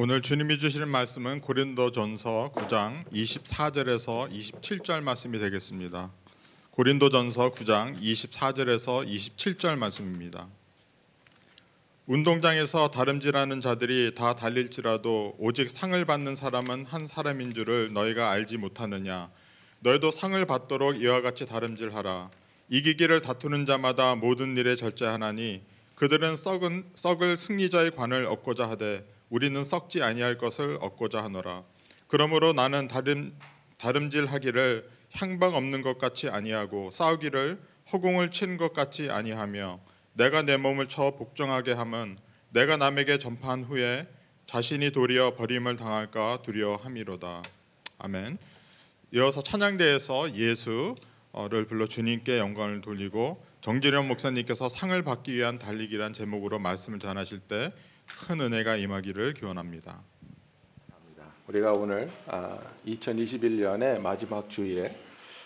오늘 0.00 0.22
주님이 0.22 0.60
주시는 0.60 0.88
말씀은 0.90 1.40
고린도전서 1.40 2.52
9장 2.54 3.04
24절에서 3.10 4.30
27절 4.30 5.02
말씀이 5.02 5.40
되겠습니다. 5.40 6.12
고린도전서 6.70 7.50
9장 7.50 8.00
24절에서 8.00 9.04
27절 9.04 9.76
말씀입니다. 9.76 10.46
운동장에서 12.06 12.92
다름질하는 12.92 13.60
자들이 13.60 14.14
다 14.14 14.36
달릴지라도 14.36 15.34
오직 15.36 15.68
상을 15.68 16.04
받는 16.04 16.36
사람은 16.36 16.84
한 16.84 17.04
사람인 17.04 17.52
줄을 17.52 17.92
너희가 17.92 18.30
알지 18.30 18.56
못하느냐 18.56 19.32
너희도 19.80 20.12
상을 20.12 20.46
받도록 20.46 21.02
이와 21.02 21.22
같이 21.22 21.44
다름질하라 21.44 22.30
이기기를 22.68 23.20
다투는 23.20 23.66
자마다 23.66 24.14
모든 24.14 24.56
일에 24.56 24.76
절제하나니 24.76 25.60
그들은 25.96 26.36
썩은 26.36 26.84
썩을 26.94 27.36
승리자의 27.36 27.96
관을 27.96 28.26
얻고자 28.26 28.70
하되 28.70 29.17
우리는 29.30 29.62
썩지 29.64 30.02
아니할 30.02 30.38
것을 30.38 30.78
얻고자 30.80 31.22
하노라. 31.24 31.64
그러므로 32.06 32.52
나는 32.52 32.88
다름 32.88 33.36
다름질하기를 33.78 34.88
향방 35.12 35.54
없는 35.54 35.82
것 35.82 35.98
같이 35.98 36.28
아니하고 36.28 36.90
싸우기를 36.90 37.60
허공을 37.92 38.30
친 38.30 38.56
것 38.56 38.72
같이 38.72 39.10
아니하며 39.10 39.80
내가 40.14 40.42
내 40.42 40.56
몸을 40.56 40.88
쳐 40.88 41.12
복종하게 41.16 41.72
함은 41.72 42.18
내가 42.50 42.76
남에게 42.76 43.18
전파한 43.18 43.64
후에 43.64 44.06
자신이 44.46 44.90
도리어 44.90 45.34
버림을 45.36 45.76
당할까 45.76 46.42
두려워함이로다. 46.42 47.42
아멘. 47.98 48.38
이어서 49.12 49.42
찬양대에서 49.42 50.34
예수를 50.34 51.66
불러 51.68 51.86
주님께 51.86 52.38
영광을 52.38 52.80
돌리고 52.80 53.44
정지련 53.60 54.08
목사님께서 54.08 54.68
상을 54.68 55.00
받기 55.02 55.34
위한 55.34 55.58
달리기란 55.58 56.12
제목으로 56.12 56.58
말씀을 56.58 56.98
전하실 56.98 57.40
때 57.40 57.72
큰 58.26 58.40
은혜가 58.40 58.76
임하기를 58.76 59.34
기원합니다. 59.34 60.00
우리가 61.48 61.72
오늘 61.72 62.10
2021년의 62.86 64.00
마지막 64.00 64.50
주일에 64.50 64.94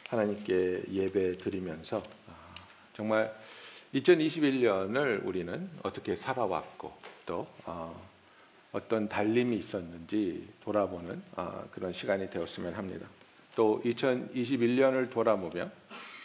하나님께 0.08 0.84
예배 0.90 1.32
드리면서 1.32 2.02
아, 2.28 2.54
정말 2.92 3.32
2021년을 3.94 5.24
우리는 5.24 5.70
어떻게 5.82 6.16
살아왔고 6.16 6.92
또 7.24 7.46
어, 7.64 8.10
어떤 8.72 9.08
달림이 9.08 9.56
있었는지 9.56 10.48
돌아보는 10.64 11.22
아, 11.36 11.64
그런 11.70 11.92
시간이 11.92 12.28
되었으면 12.30 12.74
합니다. 12.74 13.06
또 13.54 13.80
2021년을 13.84 15.10
돌아보며 15.10 15.70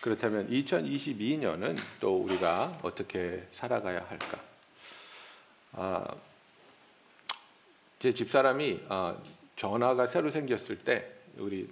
그렇다면 0.02 0.50
2022년은 0.50 1.78
또 2.00 2.18
우리가 2.18 2.80
어떻게 2.82 3.48
살아가야 3.52 4.06
할까? 4.08 4.42
아, 7.98 8.00
제 8.00 8.14
집사람이 8.14 8.82
아, 8.90 9.18
전화가 9.56 10.08
새로 10.08 10.30
생겼을 10.30 10.80
때 10.80 11.12
우리 11.38 11.68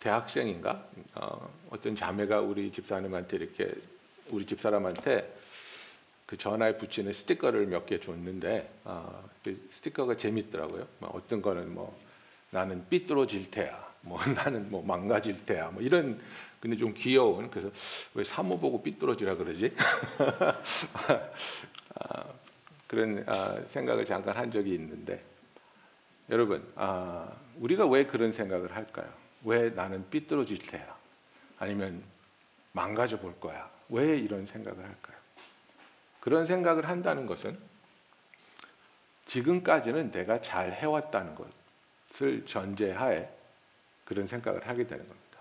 대학생인가 0.00 0.86
어, 1.14 1.50
어떤 1.70 1.94
자매가 1.94 2.40
우리 2.40 2.72
집사님한테 2.72 3.36
이렇게 3.36 3.68
우리 4.30 4.46
집사람한테 4.46 5.36
그 6.26 6.36
전화에 6.38 6.78
붙이는 6.78 7.12
스티커를 7.12 7.66
몇 7.66 7.84
개 7.86 8.00
줬는데 8.00 8.70
어, 8.84 9.28
그 9.44 9.68
스티커가 9.70 10.16
재밌더라고요. 10.16 10.86
뭐 10.98 11.10
어떤 11.14 11.42
거는 11.42 11.74
뭐 11.74 11.98
나는 12.50 12.86
삐뚤어질 12.88 13.50
테야, 13.50 13.86
뭐 14.02 14.18
나는 14.34 14.70
뭐 14.70 14.82
망가질 14.82 15.44
테야, 15.44 15.70
뭐 15.70 15.82
이런 15.82 16.20
근데 16.60 16.76
좀 16.76 16.94
귀여운 16.96 17.50
그래서 17.50 17.70
왜 18.14 18.24
사모 18.24 18.58
보고 18.58 18.82
삐뚤어지라 18.82 19.36
그러지? 19.36 19.74
아, 21.98 22.24
그런 22.90 23.22
아, 23.28 23.62
생각을 23.66 24.04
잠깐 24.04 24.36
한 24.36 24.50
적이 24.50 24.74
있는데 24.74 25.22
여러분 26.28 26.68
아, 26.74 27.32
우리가 27.60 27.86
왜 27.86 28.04
그런 28.04 28.32
생각을 28.32 28.74
할까요? 28.74 29.08
왜 29.44 29.70
나는 29.70 30.10
삐뚤어질 30.10 30.58
테야? 30.58 30.98
아니면 31.60 32.02
망가져 32.72 33.20
볼 33.20 33.38
거야? 33.38 33.70
왜 33.90 34.18
이런 34.18 34.44
생각을 34.44 34.82
할까요? 34.82 35.16
그런 36.18 36.46
생각을 36.46 36.88
한다는 36.88 37.26
것은 37.26 37.56
지금까지는 39.26 40.10
내가 40.10 40.42
잘 40.42 40.72
해왔다는 40.72 41.36
것을 41.36 42.44
전제하에 42.44 43.30
그런 44.04 44.26
생각을 44.26 44.66
하게 44.66 44.84
되는 44.84 45.06
겁니다. 45.06 45.38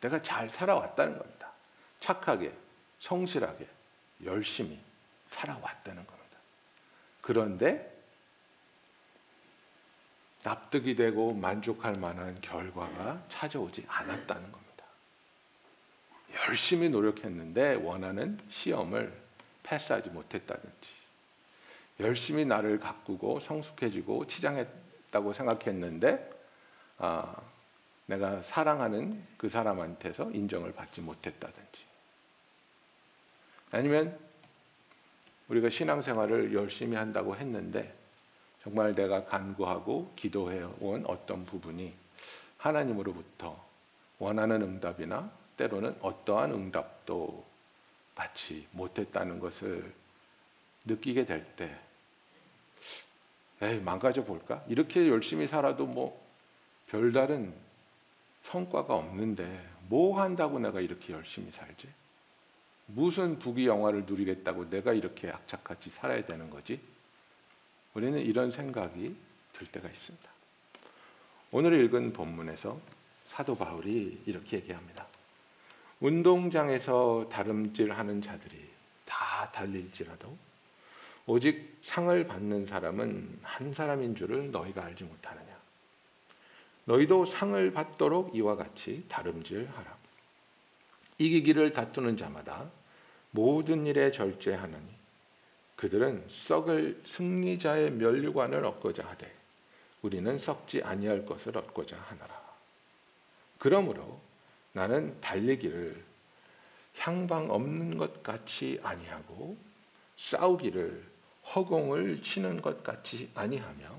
내가 0.00 0.22
잘 0.22 0.48
살아왔다는 0.48 1.18
겁니다. 1.18 1.50
착하게, 1.98 2.52
성실하게, 3.00 3.66
열심히 4.24 4.78
살아왔다는 5.26 6.06
겁니다. 6.06 6.23
그런데 7.24 7.90
납득이 10.42 10.94
되고 10.94 11.32
만족할 11.32 11.94
만한 11.94 12.38
결과가 12.42 13.24
찾아오지 13.30 13.86
않았다는 13.88 14.52
겁니다. 14.52 14.84
열심히 16.34 16.90
노력했는데 16.90 17.76
원하는 17.76 18.38
시험을 18.50 19.10
패스하지 19.62 20.10
못했다든지, 20.10 20.90
열심히 22.00 22.44
나를 22.44 22.78
가꾸고 22.78 23.40
성숙해지고 23.40 24.26
치장했다고 24.26 25.32
생각했는데, 25.32 26.30
아, 26.98 27.40
내가 28.04 28.42
사랑하는 28.42 29.26
그 29.38 29.48
사람한테서 29.48 30.30
인정을 30.32 30.74
받지 30.74 31.00
못했다든지, 31.00 31.84
아니면 33.70 34.23
우리가 35.54 35.68
신앙생활을 35.68 36.52
열심히 36.52 36.96
한다고 36.96 37.36
했는데 37.36 37.94
정말 38.62 38.94
내가 38.94 39.24
간구하고 39.24 40.12
기도해 40.16 40.64
온 40.80 41.04
어떤 41.06 41.44
부분이 41.44 41.92
하나님으로부터 42.58 43.62
원하는 44.18 44.62
응답이나 44.62 45.30
때로는 45.56 45.96
어떠한 46.00 46.52
응답도 46.52 47.44
받지 48.14 48.66
못했다는 48.72 49.38
것을 49.38 49.92
느끼게 50.86 51.24
될 51.24 51.44
때, 51.56 51.76
에이, 53.62 53.80
망가져 53.80 54.24
볼까? 54.24 54.62
이렇게 54.68 55.08
열심히 55.08 55.46
살아도 55.46 55.86
뭐 55.86 56.20
별다른 56.88 57.52
성과가 58.42 58.94
없는데 58.94 59.68
뭐 59.88 60.20
한다고 60.20 60.58
내가 60.58 60.80
이렇게 60.80 61.12
열심히 61.12 61.50
살지? 61.50 61.88
무슨 62.86 63.38
부귀 63.38 63.66
영화를 63.66 64.04
누리겠다고 64.06 64.68
내가 64.70 64.92
이렇게 64.92 65.30
악착같이 65.30 65.90
살아야 65.90 66.24
되는 66.24 66.50
거지? 66.50 66.80
우리는 67.94 68.18
이런 68.18 68.50
생각이 68.50 69.16
들 69.52 69.66
때가 69.68 69.88
있습니다. 69.88 70.30
오늘 71.52 71.84
읽은 71.84 72.12
본문에서 72.12 72.80
사도 73.26 73.54
바울이 73.54 74.22
이렇게 74.26 74.58
얘기합니다. 74.58 75.06
운동장에서 76.00 77.28
다름질하는 77.30 78.20
자들이 78.20 78.68
다 79.04 79.50
달릴지라도 79.52 80.36
오직 81.26 81.78
상을 81.82 82.26
받는 82.26 82.66
사람은 82.66 83.38
한 83.42 83.72
사람인 83.72 84.14
줄을 84.14 84.50
너희가 84.50 84.84
알지 84.84 85.04
못하느냐. 85.04 85.54
너희도 86.84 87.24
상을 87.24 87.72
받도록 87.72 88.36
이와 88.36 88.56
같이 88.56 89.04
다름질하라. 89.08 90.03
이기기를 91.18 91.72
다투는 91.72 92.16
자마다 92.16 92.70
모든 93.30 93.86
일에 93.86 94.10
절제하느니 94.10 94.94
그들은 95.76 96.24
썩을 96.28 97.00
승리자의 97.04 97.92
면류관을 97.92 98.64
얻고자 98.64 99.04
하되 99.06 99.32
우리는 100.02 100.38
썩지 100.38 100.82
아니할 100.82 101.24
것을 101.24 101.56
얻고자 101.56 101.96
하노라. 101.96 102.44
그러므로 103.58 104.20
나는 104.72 105.20
달리기를 105.20 106.02
향방 106.98 107.50
없는 107.50 107.98
것 107.98 108.22
같이 108.22 108.78
아니하고 108.82 109.56
싸우기를 110.16 111.04
허공을 111.54 112.22
치는 112.22 112.62
것 112.62 112.82
같이 112.82 113.30
아니하며 113.34 113.98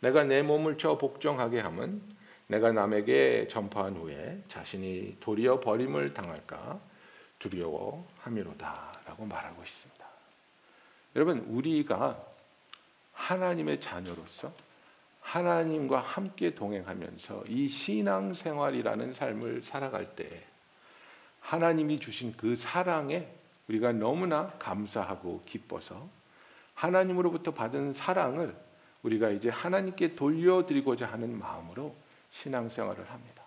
내가 0.00 0.24
내 0.24 0.42
몸을 0.42 0.78
쳐 0.78 0.98
복종하게 0.98 1.60
함은 1.60 2.02
내가 2.48 2.72
남에게 2.72 3.48
전파한 3.48 3.96
후에 3.96 4.42
자신이 4.48 5.16
도리어 5.20 5.60
버림을 5.60 6.14
당할까 6.14 6.80
두려워함이로다라고 7.38 9.26
말하고 9.26 9.62
있습니다. 9.62 10.06
여러분 11.16 11.38
우리가 11.48 12.22
하나님의 13.12 13.80
자녀로서 13.80 14.52
하나님과 15.20 15.98
함께 15.98 16.54
동행하면서 16.54 17.44
이 17.48 17.68
신앙 17.68 18.32
생활이라는 18.32 19.12
삶을 19.12 19.62
살아갈 19.64 20.14
때 20.14 20.44
하나님이 21.40 21.98
주신 21.98 22.34
그 22.36 22.54
사랑에 22.54 23.28
우리가 23.68 23.92
너무나 23.92 24.46
감사하고 24.58 25.42
기뻐서 25.44 26.08
하나님으로부터 26.74 27.52
받은 27.52 27.92
사랑을 27.92 28.54
우리가 29.02 29.30
이제 29.30 29.48
하나님께 29.48 30.14
돌려드리고자 30.14 31.06
하는 31.06 31.36
마음으로 31.38 31.94
신앙생활을 32.30 33.10
합니다. 33.10 33.42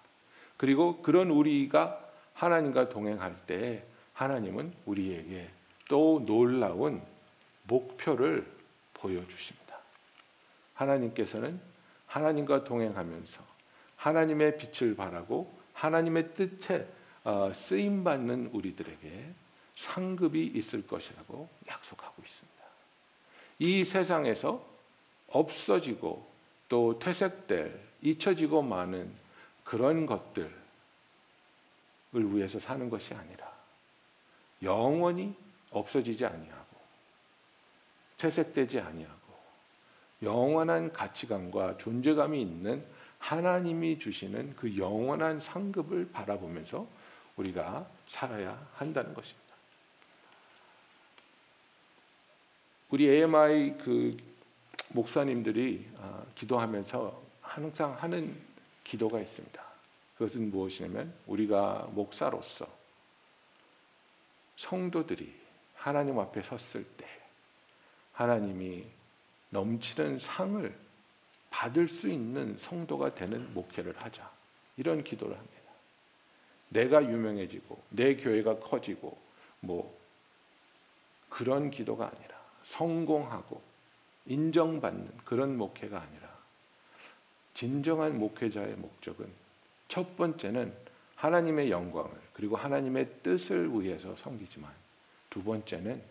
그리고 0.57 1.01
그런 1.01 1.29
우리가 1.29 2.05
하나님과 2.33 2.89
동행할 2.89 3.35
때 3.45 3.83
하나님은 4.13 4.73
우리에게 4.85 5.49
또 5.87 6.23
놀라운 6.25 7.01
목표를 7.63 8.45
보여주십니다. 8.93 9.77
하나님께서는 10.73 11.59
하나님과 12.07 12.63
동행하면서 12.63 13.43
하나님의 13.95 14.57
빛을 14.57 14.95
발하고 14.95 15.51
하나님의 15.73 16.33
뜻에 16.33 16.87
어, 17.23 17.51
쓰임 17.53 18.03
받는 18.03 18.51
우리들에게 18.53 19.33
상급이 19.75 20.45
있을 20.55 20.85
것이라고 20.87 21.49
약속하고 21.67 22.21
있습니다. 22.21 22.59
이 23.59 23.85
세상에서 23.85 24.65
없어지고 25.27 26.29
또 26.67 26.97
퇴색될 26.99 27.88
잊혀지고 28.01 28.62
마는 28.62 29.12
그런 29.63 30.06
것들을 30.06 30.51
위해서 32.12 32.60
사는 32.60 32.90
것이 32.90 33.13
아니라 33.13 33.51
영원히 34.63 35.36
없어지지 35.72 36.25
아니하고 36.25 36.78
퇴색되지 38.18 38.80
아니하고 38.80 39.19
영원한 40.24 40.92
가치관과 40.92 41.78
존재감이 41.78 42.42
있는 42.42 42.86
하나님이 43.19 44.00
주시는 44.00 44.56
그 44.56 44.78
영원한 44.78 45.40
상급을 45.40 46.12
바라보면서 46.12 46.88
우리가 47.36 47.88
살아야 48.07 48.68
한다는 48.74 49.13
것입니다. 49.13 49.50
우리 52.90 53.07
AMI 53.07 53.78
그 53.78 54.18
목사님들이 54.90 55.88
아, 55.98 56.24
기도하면서 56.36 57.28
항상 57.50 57.94
하는 57.94 58.40
기도가 58.84 59.19
있습니다. 59.19 59.63
그것은 60.18 60.51
무엇이냐면 60.51 61.13
우리가 61.25 61.90
목사로서 61.92 62.68
성도들이 64.56 65.34
하나님 65.75 66.19
앞에 66.19 66.44
섰을 66.44 66.86
때 66.98 67.07
하나님이 68.13 68.86
넘치는 69.50 70.19
상을 70.19 70.78
받을 71.50 71.90
수 71.90 72.07
있는 72.07 72.56
성도가 72.57 73.16
되는 73.16 73.51
목회를 73.54 73.96
하자. 73.98 74.30
이런 74.78 75.04
기도를 75.04 75.36
합니다. 75.36 75.57
내가 76.69 77.04
유명해지고 77.04 77.81
내 77.90 78.16
교회가 78.16 78.60
커지고 78.60 79.18
뭐 79.62 79.98
그런 81.30 81.72
기도가 81.72 82.12
아니라 82.13 82.40
성공하고 82.63 83.62
인정받는 84.28 85.18
그런 85.25 85.57
목회가 85.57 86.00
아니라 86.00 86.19
진정한 87.54 88.18
목회자의 88.18 88.75
목적은 88.75 89.28
첫 89.88 90.16
번째는 90.16 90.74
하나님의 91.16 91.69
영광을 91.72 92.12
그리고 92.34 92.56
하나님의 92.56 93.22
뜻을 93.24 93.69
위해서 93.81 94.16
섬기지만 94.16 94.72
두 95.30 95.44
번째는 95.44 96.01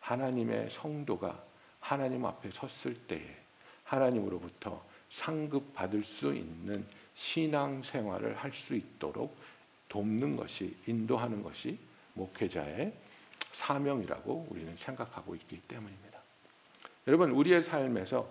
하나님의 0.00 0.70
성도가 0.70 1.42
하나님 1.80 2.24
앞에 2.26 2.50
섰을 2.52 2.94
때에 3.06 3.36
하나님으로부터 3.84 4.84
상급 5.10 5.72
받을 5.72 6.04
수 6.04 6.34
있는 6.34 6.84
신앙 7.14 7.82
생활을 7.82 8.36
할 8.36 8.52
수 8.52 8.74
있도록 8.74 9.36
돕는 9.88 10.36
것이 10.36 10.76
인도하는 10.86 11.42
것이 11.42 11.78
목회자의 12.14 12.92
사명이라고 13.52 14.48
우리는 14.50 14.76
생각하고 14.76 15.34
있기 15.36 15.60
때문입니다. 15.62 16.20
여러분 17.06 17.30
우리의 17.30 17.62
삶에서 17.62 18.28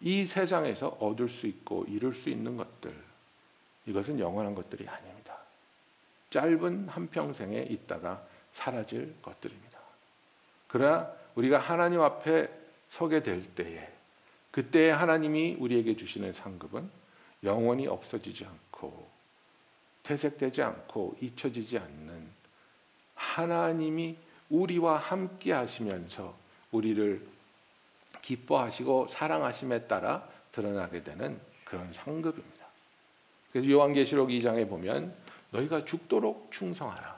이 0.00 0.26
세상에서 0.26 0.88
얻을 1.00 1.28
수 1.28 1.46
있고 1.46 1.84
이룰 1.88 2.12
수 2.12 2.28
있는 2.28 2.56
것들 2.56 2.94
이것은 3.86 4.18
영원한 4.18 4.54
것들이 4.54 4.86
아닙니다. 4.88 5.38
짧은 6.30 6.88
한 6.88 7.08
평생에 7.08 7.62
있다가 7.62 8.22
사라질 8.52 9.14
것들입니다. 9.22 9.78
그러나 10.68 11.10
우리가 11.34 11.58
하나님 11.58 12.00
앞에 12.00 12.48
서게 12.88 13.22
될 13.22 13.42
때에 13.54 13.88
그때 14.50 14.90
하나님이 14.90 15.56
우리에게 15.58 15.96
주시는 15.96 16.32
상급은 16.32 16.88
영원히 17.44 17.86
없어지지 17.86 18.44
않고 18.44 19.08
퇴색되지 20.02 20.62
않고 20.62 21.16
잊혀지지 21.20 21.78
않는 21.78 22.28
하나님이 23.14 24.16
우리와 24.48 24.96
함께 24.96 25.52
하시면서 25.52 26.36
우리를 26.70 27.26
기뻐하시고 28.26 29.06
사랑하심에 29.08 29.86
따라 29.86 30.28
드러나게 30.50 31.02
되는 31.04 31.40
그런 31.64 31.92
상급입니다. 31.92 32.66
그래서 33.52 33.70
요한계시록 33.70 34.30
2장에 34.30 34.68
보면 34.68 35.14
너희가 35.50 35.84
죽도록 35.84 36.48
충성하라. 36.50 37.16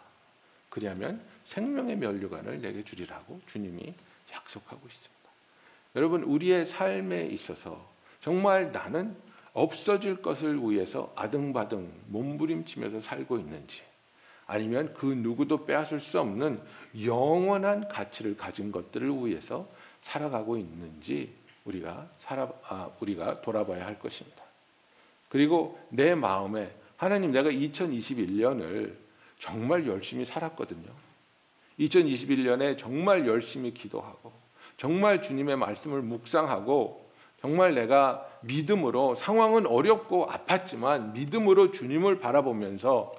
그리하면 0.68 1.22
생명의 1.44 1.96
면류관을 1.96 2.60
내게 2.60 2.84
주리라고 2.84 3.40
주님이 3.46 3.94
약속하고 4.32 4.86
있습니다. 4.86 5.18
여러분 5.96 6.22
우리의 6.24 6.66
삶에 6.66 7.26
있어서 7.26 7.88
정말 8.20 8.70
나는 8.70 9.16
없어질 9.54 10.20
것을 10.20 10.58
위해서 10.58 11.10
아등바등 11.16 11.90
몸부림치면서 12.08 13.00
살고 13.00 13.38
있는지 13.38 13.82
아니면 14.46 14.92
그 14.94 15.06
누구도 15.06 15.64
빼앗을 15.64 16.00
수 16.00 16.20
없는 16.20 16.60
영원한 17.02 17.88
가치를 17.88 18.36
가진 18.36 18.70
것들을 18.70 19.08
위해서 19.26 19.68
살아가고 20.02 20.56
있는지 20.56 21.32
우리가 21.64 22.08
살아 22.20 22.50
아, 22.68 22.90
우리가 23.00 23.42
돌아봐야 23.42 23.86
할 23.86 23.98
것입니다. 23.98 24.42
그리고 25.28 25.78
내 25.90 26.14
마음에 26.14 26.70
하나님 26.96 27.32
내가 27.32 27.50
2021년을 27.50 28.94
정말 29.38 29.86
열심히 29.86 30.24
살았거든요. 30.24 30.90
2021년에 31.78 32.76
정말 32.76 33.26
열심히 33.26 33.72
기도하고 33.72 34.32
정말 34.76 35.22
주님의 35.22 35.56
말씀을 35.56 36.02
묵상하고 36.02 37.08
정말 37.40 37.74
내가 37.74 38.26
믿음으로 38.40 39.14
상황은 39.14 39.66
어렵고 39.66 40.26
아팠지만 40.26 41.12
믿음으로 41.12 41.70
주님을 41.70 42.18
바라보면서 42.18 43.14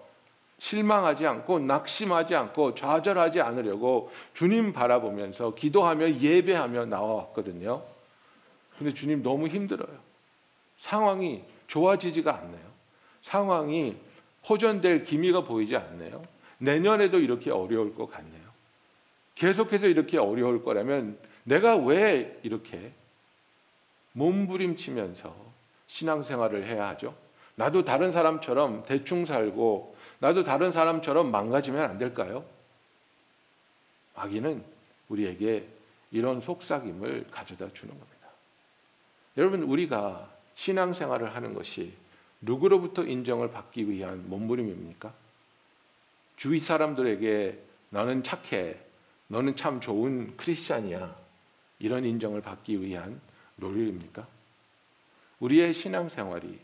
실망하지 0.60 1.26
않고 1.26 1.60
낙심하지 1.60 2.36
않고 2.36 2.76
좌절하지 2.76 3.42
않으려고 3.42 4.12
주님 4.34 4.74
바라보면서 4.74 5.56
기도하며 5.56 6.16
예배하며 6.16 6.86
나와왔거든요. 6.86 7.82
근데 8.78 8.94
주님 8.94 9.24
너무 9.24 9.48
힘들어요. 9.48 9.98
상황이 10.78 11.44
좋아지지가 11.68 12.38
않네요. 12.38 12.70
상황이 13.22 13.98
호전될 14.48 15.04
기미가 15.04 15.44
보이지 15.44 15.76
않네요. 15.76 16.22
내년에도 16.58 17.20
이렇게 17.20 17.52
어려울 17.52 17.96
것 17.96 18.10
같네요. 18.12 18.50
계속해서 19.36 19.88
이렇게 19.88 20.18
어려울 20.18 20.64
거라면 20.64 21.18
내가 21.44 21.76
왜 21.78 22.38
이렇게 22.44 22.92
몸부림치면서 24.12 25.34
신앙생활을 25.88 26.66
해야 26.66 26.90
하죠? 26.90 27.16
나도 27.56 27.84
다른 27.84 28.12
사람처럼 28.12 28.84
대충 28.84 29.26
살고 29.26 29.96
나도 30.20 30.44
다른 30.44 30.72
사람처럼 30.72 31.32
망가지면 31.32 31.90
안 31.90 31.98
될까요? 31.98 32.46
마귀는 34.16 34.64
우리에게 35.08 35.68
이런 36.12 36.42
속삭임을 36.42 37.28
가져다 37.32 37.72
주는 37.74 37.98
겁니다. 37.98 38.28
여러분 39.38 39.64
우리가 39.64 40.30
신앙생활을 40.56 41.34
하는 41.36 41.54
것이 41.54 41.94
누구로부터 42.42 43.04
인정을 43.04 43.52
받기 43.52 43.90
위한 43.90 44.30
몸부림입니까? 44.30 45.14
주위 46.36 46.60
사람들에게 46.60 47.60
너는 47.90 48.24
착해, 48.24 48.78
너는 49.28 49.56
참 49.56 49.80
좋은 49.82 50.36
크리스찬이야 50.38 51.16
이런 51.80 52.06
인정을 52.06 52.42
받기 52.42 52.82
위한 52.82 53.20
노력입니까? 53.56 54.28
우리의 55.40 55.74
신앙생활이 55.74 56.60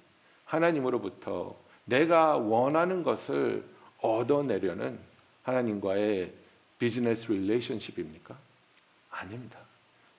하나님으로부터 0.46 1.56
내가 1.86 2.38
원하는 2.38 3.04
것을 3.04 3.63
얻어내려는 4.00 5.00
하나님과의 5.44 6.34
비즈니스 6.77 7.32
릴레이션십입니까? 7.32 8.38
아닙니다. 9.10 9.60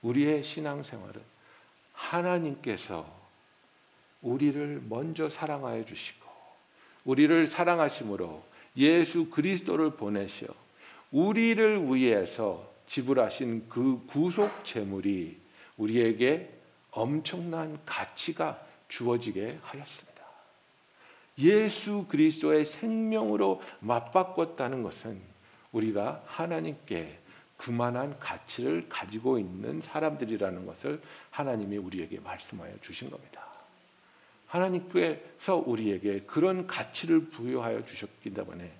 우리의 0.01 0.43
신앙생활은 0.43 1.21
하나님께서 1.93 3.05
우리를 4.21 4.83
먼저 4.87 5.29
사랑하여 5.29 5.85
주시고 5.85 6.25
우리를 7.05 7.47
사랑하심으로 7.47 8.43
예수 8.77 9.29
그리스도를 9.29 9.91
보내셔 9.91 10.47
우리를 11.11 11.93
위해서 11.93 12.71
지불하신 12.87 13.69
그 13.69 14.05
구속 14.07 14.63
제물이 14.63 15.37
우리에게 15.77 16.53
엄청난 16.91 17.79
가치가 17.85 18.59
주어지게 18.87 19.59
하였습니다. 19.61 20.16
예수 21.39 22.05
그리스도의 22.07 22.65
생명으로 22.65 23.61
맞바꿨다는 23.79 24.83
것은 24.83 25.21
우리가 25.71 26.23
하나님께 26.25 27.19
그만한 27.57 28.17
가치를 28.19 28.87
가지고 28.87 29.39
있는 29.39 29.81
사람들이라는 29.81 30.65
것을 30.65 31.01
하나님이 31.31 31.77
우리에게 31.77 32.19
말씀하여 32.19 32.73
주신 32.81 33.09
겁니다. 33.09 33.45
하나님께서 34.47 35.55
우리에게 35.55 36.21
그런 36.21 36.67
가치를 36.67 37.29
부여하여 37.29 37.85
주셨기 37.85 38.33
때문에 38.33 38.71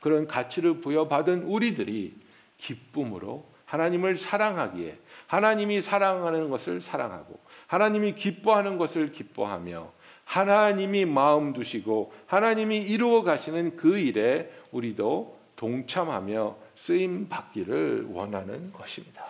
그런 0.00 0.26
가치를 0.26 0.80
부여받은 0.80 1.44
우리들이 1.44 2.14
기쁨으로 2.58 3.46
하나님을 3.64 4.16
사랑하기에 4.16 4.98
하나님이 5.26 5.80
사랑하는 5.80 6.50
것을 6.50 6.80
사랑하고 6.80 7.40
하나님이 7.66 8.14
기뻐하는 8.14 8.76
것을 8.76 9.12
기뻐하며 9.12 9.90
하나님이 10.24 11.04
마음 11.04 11.52
두시고 11.52 12.12
하나님이 12.26 12.82
이루어 12.82 13.22
가시는 13.22 13.76
그 13.76 13.98
일에 13.98 14.50
우리도 14.72 15.38
동참하며 15.56 16.56
쓰임 16.74 17.28
받기를 17.28 18.08
원하는 18.10 18.72
것입니다. 18.72 19.24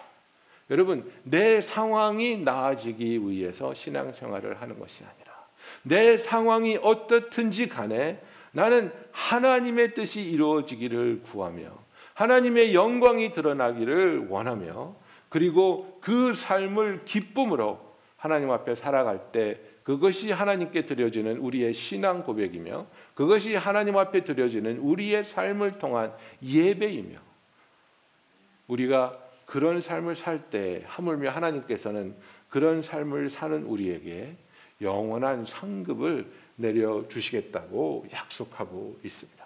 여러분, 0.70 1.10
내 1.24 1.60
상황이 1.60 2.38
나아지기 2.38 3.28
위해서 3.28 3.74
신앙생활을 3.74 4.62
하는 4.62 4.78
것이 4.78 5.04
아니라 5.04 5.34
내 5.82 6.16
상황이 6.16 6.78
어떻든지 6.80 7.68
간에 7.68 8.20
나는 8.52 8.92
하나님의 9.12 9.94
뜻이 9.94 10.22
이루어지기를 10.22 11.22
구하며 11.24 11.64
하나님의 12.14 12.74
영광이 12.74 13.32
드러나기를 13.32 14.28
원하며 14.28 14.94
그리고 15.28 15.98
그 16.00 16.32
삶을 16.34 17.04
기쁨으로 17.04 17.80
하나님 18.16 18.50
앞에 18.50 18.74
살아갈 18.74 19.32
때 19.32 19.58
그것이 19.84 20.32
하나님께 20.32 20.86
드려지는 20.86 21.36
우리의 21.36 21.74
신앙 21.74 22.24
고백이며 22.24 22.86
그것이 23.14 23.54
하나님 23.54 23.96
앞에 23.96 24.24
드려지는 24.24 24.78
우리의 24.78 25.24
삶을 25.24 25.78
통한 25.78 26.12
예배이며 26.42 27.18
우리가 28.66 29.18
그런 29.46 29.82
삶을 29.82 30.16
살 30.16 30.50
때 30.50 30.82
하물며 30.86 31.30
하나님께서는 31.30 32.16
그런 32.48 32.80
삶을 32.80 33.28
사는 33.28 33.62
우리에게 33.64 34.36
영원한 34.80 35.44
상급을 35.44 36.30
내려 36.56 37.06
주시겠다고 37.08 38.06
약속하고 38.12 38.98
있습니다. 39.04 39.44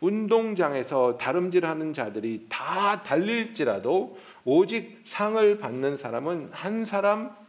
운동장에서 0.00 1.18
다름질하는 1.18 1.92
자들이 1.92 2.46
다 2.48 3.02
달릴지라도 3.02 4.18
오직 4.44 5.02
상을 5.04 5.58
받는 5.58 5.96
사람은 5.96 6.50
한 6.52 6.84
사람 6.84 7.43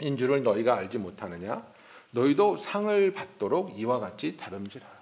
인 0.00 0.16
줄을 0.16 0.42
너희가 0.42 0.76
알지 0.76 0.98
못하느냐? 0.98 1.66
너희도 2.10 2.56
상을 2.56 3.12
받도록 3.12 3.78
이와 3.78 3.98
같이 3.98 4.36
다름질하라. 4.36 4.96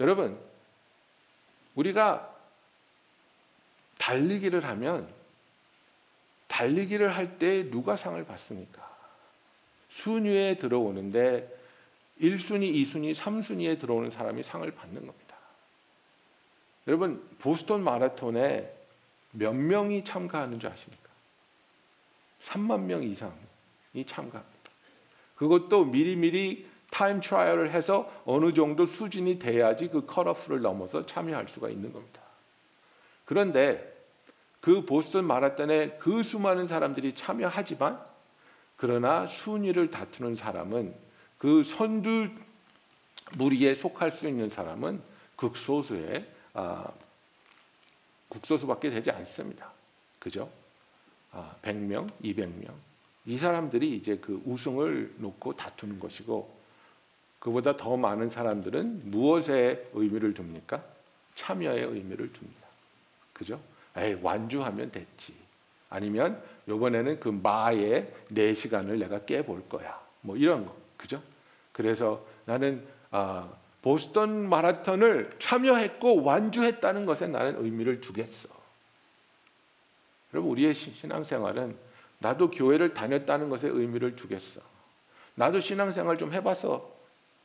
여러분, 0.00 0.38
우리가 1.74 2.34
달리기를 3.98 4.64
하면 4.64 5.12
달리기를 6.48 7.14
할 7.14 7.38
때 7.38 7.70
누가 7.70 7.96
상을 7.96 8.22
받습니까? 8.24 8.96
순위에 9.88 10.56
들어오는데 10.56 11.54
1순위, 12.20 12.72
2순위, 12.74 13.14
3순위에 13.14 13.78
들어오는 13.78 14.10
사람이 14.10 14.42
상을 14.42 14.68
받는 14.70 15.06
겁니다. 15.06 15.36
여러분, 16.86 17.28
보스턴 17.38 17.82
마라톤에 17.84 18.72
몇 19.32 19.54
명이 19.54 20.04
참가하는 20.04 20.60
줄 20.60 20.70
아십니까? 20.70 21.10
3만 22.44 22.82
명 22.82 23.02
이상 23.02 23.34
이 23.96 24.04
참가합니다. 24.04 24.56
그것도 25.36 25.86
미리미리 25.86 26.66
time 26.90 27.20
trial을 27.20 27.72
해서 27.72 28.10
어느 28.24 28.54
정도 28.54 28.86
수준이 28.86 29.38
돼야지 29.38 29.88
그 29.88 30.06
cutoff를 30.06 30.60
넘어서 30.60 31.04
참여할 31.04 31.48
수가 31.48 31.68
있는 31.68 31.92
겁니다. 31.92 32.22
그런데 33.24 33.94
그 34.60 34.84
보스턴 34.84 35.26
마라톤에 35.26 35.98
그 35.98 36.22
수많은 36.22 36.66
사람들이 36.66 37.14
참여하지만 37.14 38.00
그러나 38.76 39.26
순위를 39.26 39.90
다투는 39.90 40.34
사람은 40.34 40.94
그 41.38 41.62
선두 41.62 42.28
무리에 43.36 43.74
속할 43.74 44.12
수 44.12 44.28
있는 44.28 44.48
사람은 44.48 45.00
극소수의 45.36 46.26
아, 46.54 46.90
국소수밖에 48.28 48.90
되지 48.90 49.10
않습니다. 49.10 49.70
그죠? 50.18 50.50
아, 51.32 51.54
100명, 51.62 52.10
200명. 52.22 52.85
이 53.26 53.36
사람들이 53.36 53.94
이제 53.96 54.16
그 54.18 54.40
우승을 54.44 55.14
놓고 55.18 55.56
다투는 55.56 55.98
것이고 55.98 56.56
그보다 57.38 57.76
더 57.76 57.96
많은 57.96 58.30
사람들은 58.30 59.10
무엇에 59.10 59.90
의미를 59.92 60.34
둡니까? 60.36 60.82
참여의 61.34 61.84
의미를 61.84 62.26
둡니다. 62.26 62.66
그죠? 63.32 63.60
에이, 63.96 64.18
완주하면 64.22 64.90
됐지. 64.90 65.34
아니면 65.90 66.42
요번에는 66.68 67.20
그 67.20 67.28
마의 67.28 68.12
네 68.28 68.54
시간을 68.54 68.98
내가 68.98 69.24
깨볼 69.24 69.68
거야. 69.68 70.00
뭐 70.22 70.36
이런 70.36 70.64
거. 70.64 70.74
그죠? 70.96 71.22
그래서 71.72 72.24
나는 72.46 72.84
아, 73.10 73.48
보스턴 73.82 74.48
마라톤을 74.48 75.36
참여했고 75.38 76.22
완주했다는 76.22 77.06
것에 77.06 77.28
나는 77.28 77.62
의미를 77.64 78.00
두겠어. 78.00 78.48
여러분 80.32 80.50
우리의 80.50 80.74
신앙생활은 80.74 81.76
나도 82.18 82.50
교회를 82.50 82.94
다녔다는 82.94 83.48
것에 83.48 83.68
의미를 83.68 84.16
두겠어. 84.16 84.60
나도 85.34 85.60
신앙생활 85.60 86.18
좀 86.18 86.32
해봤어. 86.32 86.90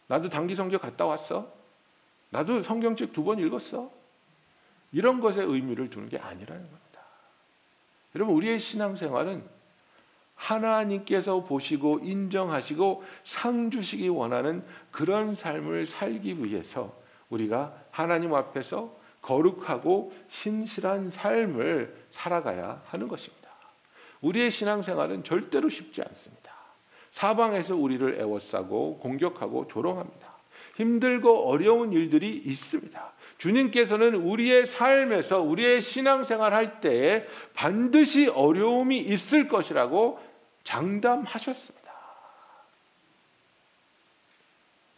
나도 0.08 0.30
단기 0.30 0.56
성교 0.56 0.80
갔다 0.80 1.06
왔어. 1.06 1.52
나도 2.30 2.62
성경책 2.62 3.14
두 3.14 3.24
번 3.24 3.40
읽었어. 3.40 3.92
이런 4.94 5.20
것에 5.22 5.42
의미를 5.42 5.90
두는 5.90 6.10
게 6.10 6.18
아니라는 6.18 6.64
겁니다. 6.64 7.02
여러분 8.16 8.36
우리의 8.36 8.60
신앙생활은 8.60 9.44
하나님께서 10.36 11.44
보시고 11.44 12.00
인정하시고 12.00 13.04
상 13.24 13.70
주시기 13.70 14.10
원하는 14.10 14.66
그런 14.90 15.36
삶을 15.36 15.86
살기 15.86 16.44
위해서 16.44 16.98
우리가 17.30 17.74
하나님 17.92 18.34
앞에서 18.34 18.94
거룩하고 19.22 20.12
신실한 20.28 21.12
삶을 21.12 22.08
살아가야 22.10 22.82
하는 22.88 23.08
것입니다. 23.08 23.41
우리의 24.22 24.52
신앙생활은 24.52 25.24
절대로 25.24 25.70
쉽지 25.70 26.02
않습니다. 26.02 26.52
사방에서 27.12 27.76
우리를 27.76 28.20
애워싸고 28.20 29.00
공격하고 29.00 29.68
조롱합니다. 29.68 30.32
힘들고 30.76 31.50
어려운 31.50 31.92
일들이 31.92 32.30
있습니다. 32.38 33.14
주님께서는 33.38 34.16
우리의 34.16 34.66
삶에서 34.66 35.42
우리의 35.42 35.82
신앙생활 35.82 36.54
할 36.54 36.80
때에 36.80 37.26
반드시 37.54 38.30
어려움이 38.30 39.00
있을 39.00 39.48
것이라고 39.48 40.20
장담하셨습니다. 40.64 41.82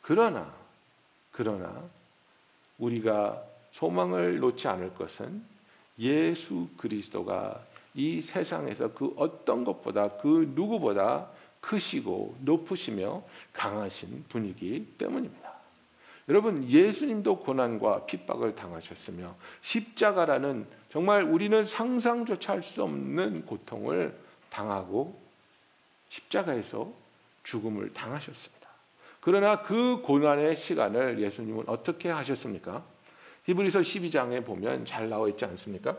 그러나 0.02 0.54
그러나 1.32 1.90
우리가 2.78 3.42
소망을 3.72 4.40
놓지 4.40 4.68
않을 4.68 4.94
것은 4.94 5.44
예수 6.00 6.68
그리스도가 6.78 7.62
이 7.94 8.22
세상에서 8.22 8.94
그 8.94 9.14
어떤 9.18 9.64
것보다 9.64 10.10
그 10.18 10.52
누구보다 10.56 11.30
크시고 11.62 12.36
높으시며 12.42 13.24
강하신 13.54 14.26
분이기 14.30 14.96
때문입니다. 14.98 15.54
여러분 16.30 16.64
예수님도 16.68 17.40
고난과 17.40 18.06
핍박을 18.06 18.56
당하셨으며 18.56 19.36
십자가라는 19.62 20.66
정말 20.92 21.24
우리는 21.24 21.66
상상조차 21.66 22.54
할 22.54 22.64
수 22.64 22.84
없는 22.84 23.46
고통을 23.46 24.18
당하고 24.50 25.20
십자가에서 26.10 26.92
죽음을 27.44 27.94
당하셨습니다. 27.94 28.68
그러나 29.20 29.64
그 29.64 30.02
고난의 30.02 30.56
시간을 30.56 31.20
예수님은 31.20 31.64
어떻게 31.68 32.10
하셨습니까? 32.10 32.84
히브리서 33.46 33.80
12장에 33.80 34.46
보면 34.46 34.86
잘 34.86 35.10
나와 35.10 35.28
있지 35.30 35.46
않습니까? 35.46 35.98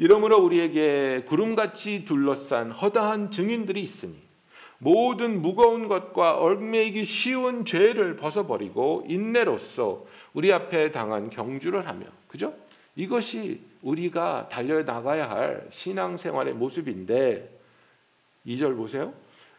이러므로 0.00 0.38
우리에게 0.42 1.24
구름같이 1.26 2.06
둘러싼 2.06 2.70
허다한 2.70 3.30
증인들이 3.30 3.82
있으니 3.82 4.16
모든 4.78 5.42
무거운 5.42 5.88
것과 5.88 6.38
얽매이기 6.38 7.04
쉬운 7.04 7.66
죄를 7.66 8.16
벗어버리고 8.16 9.04
인내로서 9.06 10.06
우리 10.32 10.54
앞에 10.54 10.90
당한 10.90 11.28
경주를 11.28 11.86
하며 11.86 12.06
그죠? 12.28 12.54
이것이 12.96 13.60
우리가 13.82 14.48
달려 14.48 14.82
나가야 14.82 15.28
할 15.28 15.66
신앙생활의 15.68 16.54
모습인데 16.54 17.60
2절 18.46 18.78
보세요. 18.78 19.12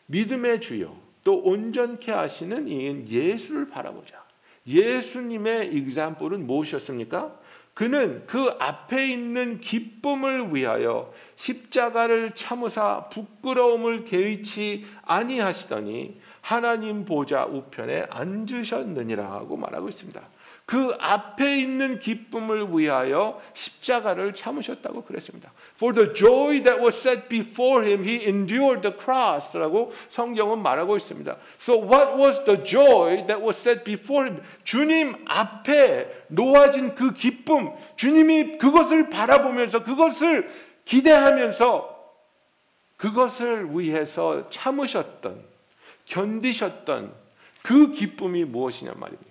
믿음의 0.08 0.60
주요 0.60 0.98
또 1.24 1.38
온전케 1.38 2.12
하시는 2.12 2.68
이인 2.68 3.08
예수를 3.08 3.68
바라보자. 3.68 4.26
예수님의 4.66 5.68
example은 5.68 6.48
무엇이었습니까? 6.48 7.40
그는 7.74 8.24
그 8.28 8.56
앞에 8.60 9.08
있는 9.08 9.60
기쁨을 9.60 10.54
위하여 10.54 11.14
십자가를 11.36 12.36
참으사 12.36 13.08
부끄러움을 13.10 14.04
개의치 14.04 14.86
아니하시더니 15.04 16.20
하나님 16.42 17.06
보좌 17.06 17.46
우편에 17.46 18.08
앉으셨느니라고 18.10 19.56
말하고 19.56 19.88
있습니다. 19.88 20.22
그 20.66 20.96
앞에 21.00 21.60
있는 21.60 22.00
기쁨을 22.00 22.68
위하여 22.72 23.42
십자가를 23.54 24.34
참으셨다고 24.34 25.04
그랬습니다. 25.04 25.52
For 25.76 25.94
the 25.94 26.14
joy 26.14 26.64
that 26.64 26.82
was 26.82 26.98
set 26.98 27.28
before 27.28 27.86
him, 27.86 28.06
he 28.06 28.26
endured 28.26 28.82
the 28.82 28.96
cross라고 28.98 29.92
성경은 30.08 30.62
말하고 30.62 30.96
있습니다. 30.96 31.36
So 31.60 31.78
what 31.78 32.16
was 32.18 32.46
the 32.46 32.64
joy 32.64 33.28
that 33.28 33.44
was 33.44 33.60
set 33.60 33.84
before 33.84 34.30
him? 34.30 34.42
주님 34.64 35.16
앞에 35.28 36.26
놓아진 36.30 36.96
그 36.96 37.14
기쁨, 37.14 37.74
주님이 37.98 38.58
그것을 38.58 39.10
바라보면서 39.10 39.84
그것을 39.84 40.50
기대하면서 40.86 42.00
그것을 42.98 43.68
위해서 43.72 44.50
참으셨던 44.50 45.44
견디셨던 46.06 47.12
그 47.64 47.92
기쁨이 47.92 48.46
무엇이냐 48.46 48.94
말입니까? 48.96 49.31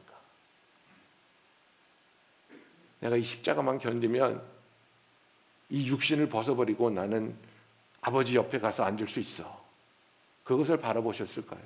내가 3.00 3.16
이 3.16 3.22
십자가만 3.22 3.78
견디면 3.78 4.42
이 5.70 5.86
육신을 5.88 6.28
벗어버리고 6.28 6.90
나는 6.90 7.34
아버지 8.00 8.36
옆에 8.36 8.58
가서 8.58 8.84
앉을 8.84 9.08
수 9.08 9.20
있어. 9.20 9.60
그것을 10.44 10.78
바라보셨을까요? 10.78 11.60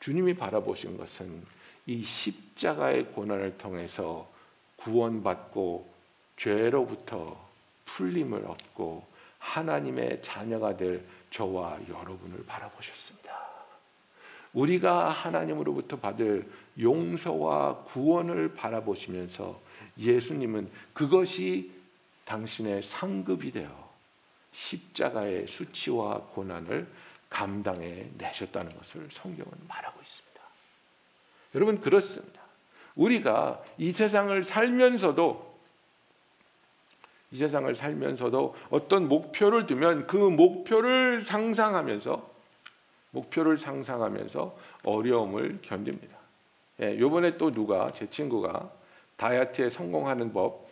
주님이 0.00 0.34
바라보신 0.34 0.96
것은 0.96 1.44
이 1.86 2.02
십자가의 2.02 3.06
고난을 3.06 3.58
통해서 3.58 4.28
구원받고 4.76 5.92
죄로부터 6.36 7.48
풀림을 7.84 8.44
얻고 8.46 9.04
하나님의 9.38 10.22
자녀가 10.22 10.76
될 10.76 11.04
저와 11.30 11.78
여러분을 11.88 12.44
바라보셨습니다. 12.46 13.36
우리가 14.52 15.10
하나님으로부터 15.10 15.98
받을 15.98 16.48
용서와 16.80 17.84
구원을 17.84 18.54
바라보시면서 18.54 19.60
예수님은 19.98 20.70
그것이 20.92 21.72
당신의 22.24 22.82
상급이 22.82 23.52
되어 23.52 23.88
십자가의 24.52 25.46
수치와 25.46 26.20
고난을 26.32 26.86
감당해 27.28 28.08
내셨다는 28.16 28.76
것을 28.76 29.08
성경은 29.10 29.52
말하고 29.66 30.00
있습니다. 30.00 30.40
여러분 31.54 31.80
그렇습니다. 31.80 32.40
우리가 32.94 33.62
이 33.76 33.92
세상을 33.92 34.42
살면서도 34.44 35.48
이 37.30 37.36
세상을 37.36 37.74
살면서도 37.74 38.56
어떤 38.70 39.08
목표를 39.08 39.66
두면 39.66 40.06
그 40.06 40.16
목표를 40.16 41.20
상상하면서 41.20 42.38
목표를 43.10 43.58
상상하면서 43.58 44.56
어려움을 44.84 45.60
견딥니다. 45.62 46.16
예, 46.80 46.98
요번에 46.98 47.36
또 47.36 47.50
누가 47.50 47.88
제 47.90 48.08
친구가 48.08 48.70
다이어트에 49.18 49.68
성공하는 49.68 50.32
법 50.32 50.66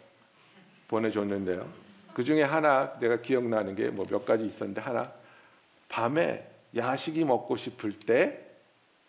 보내줬는데요. 0.89 1.69
그 2.15 2.25
중에 2.25 2.43
하나 2.43 2.99
내가 2.99 3.21
기억나는 3.21 3.75
게 3.75 3.91
뭐 3.91 4.07
몇 4.09 4.25
가지 4.25 4.47
있었는데 4.47 4.81
하나 4.81 5.13
밤에 5.89 6.47
야식이 6.75 7.25
먹고 7.25 7.57
싶을 7.57 7.93
때 7.93 8.41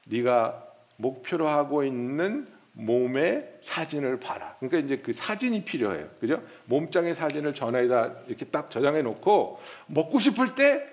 네가 0.07 0.65
목표로 0.97 1.47
하고 1.47 1.83
있는 1.83 2.47
몸의 2.73 3.57
사진을 3.61 4.19
봐라. 4.19 4.55
그러니까 4.59 4.79
이제 4.79 4.97
그 5.01 5.13
사진이 5.13 5.63
필요해요. 5.65 6.09
그죠? 6.19 6.41
몸짱의 6.65 7.15
사진을 7.15 7.53
전화에다 7.53 8.13
이렇게 8.27 8.45
딱 8.45 8.69
저장해 8.69 9.01
놓고 9.03 9.59
먹고 9.87 10.19
싶을 10.19 10.55
때 10.55 10.87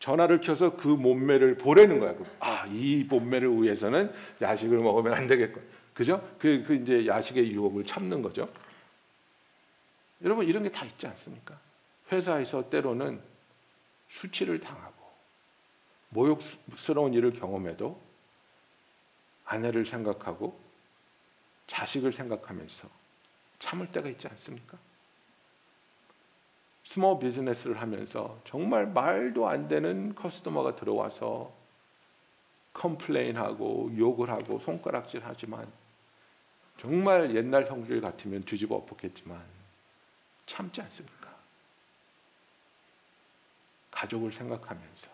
전화를 0.00 0.40
켜서 0.40 0.76
그 0.76 0.86
몸매를 0.88 1.56
보라는 1.58 1.98
거야. 2.00 2.14
아, 2.40 2.66
이 2.70 3.04
몸매를 3.08 3.50
위해서는 3.62 4.12
야식을 4.40 4.78
먹으면 4.78 5.14
안 5.14 5.26
되겠군. 5.26 5.62
그죠? 5.98 6.22
그, 6.38 6.62
그 6.64 6.76
이제 6.76 7.08
야식의 7.08 7.50
유혹을 7.50 7.84
참는 7.84 8.22
거죠. 8.22 8.48
여러분 10.22 10.46
이런 10.46 10.62
게 10.62 10.68
다 10.68 10.84
있지 10.84 11.08
않습니까? 11.08 11.58
회사에서 12.12 12.70
때로는 12.70 13.20
수치를 14.08 14.60
당하고 14.60 14.94
모욕스러운 16.10 17.14
일을 17.14 17.32
경험해도 17.32 18.00
아내를 19.44 19.84
생각하고 19.84 20.60
자식을 21.66 22.12
생각하면서 22.12 22.88
참을 23.58 23.90
때가 23.90 24.08
있지 24.08 24.28
않습니까? 24.28 24.78
small 26.84 27.18
business를 27.18 27.80
하면서 27.80 28.40
정말 28.44 28.86
말도 28.86 29.48
안 29.48 29.66
되는 29.66 30.14
customer가 30.14 30.76
들어와서 30.76 31.52
complain하고 32.72 33.90
욕을 33.98 34.30
하고 34.30 34.60
손가락질 34.60 35.22
하지만 35.24 35.68
정말 36.80 37.34
옛날 37.34 37.66
성질 37.66 38.00
같으면 38.00 38.44
뒤집어 38.44 38.76
엎었겠지만 38.76 39.42
참지 40.46 40.80
않습니까? 40.80 41.36
가족을 43.90 44.30
생각하면서 44.30 45.10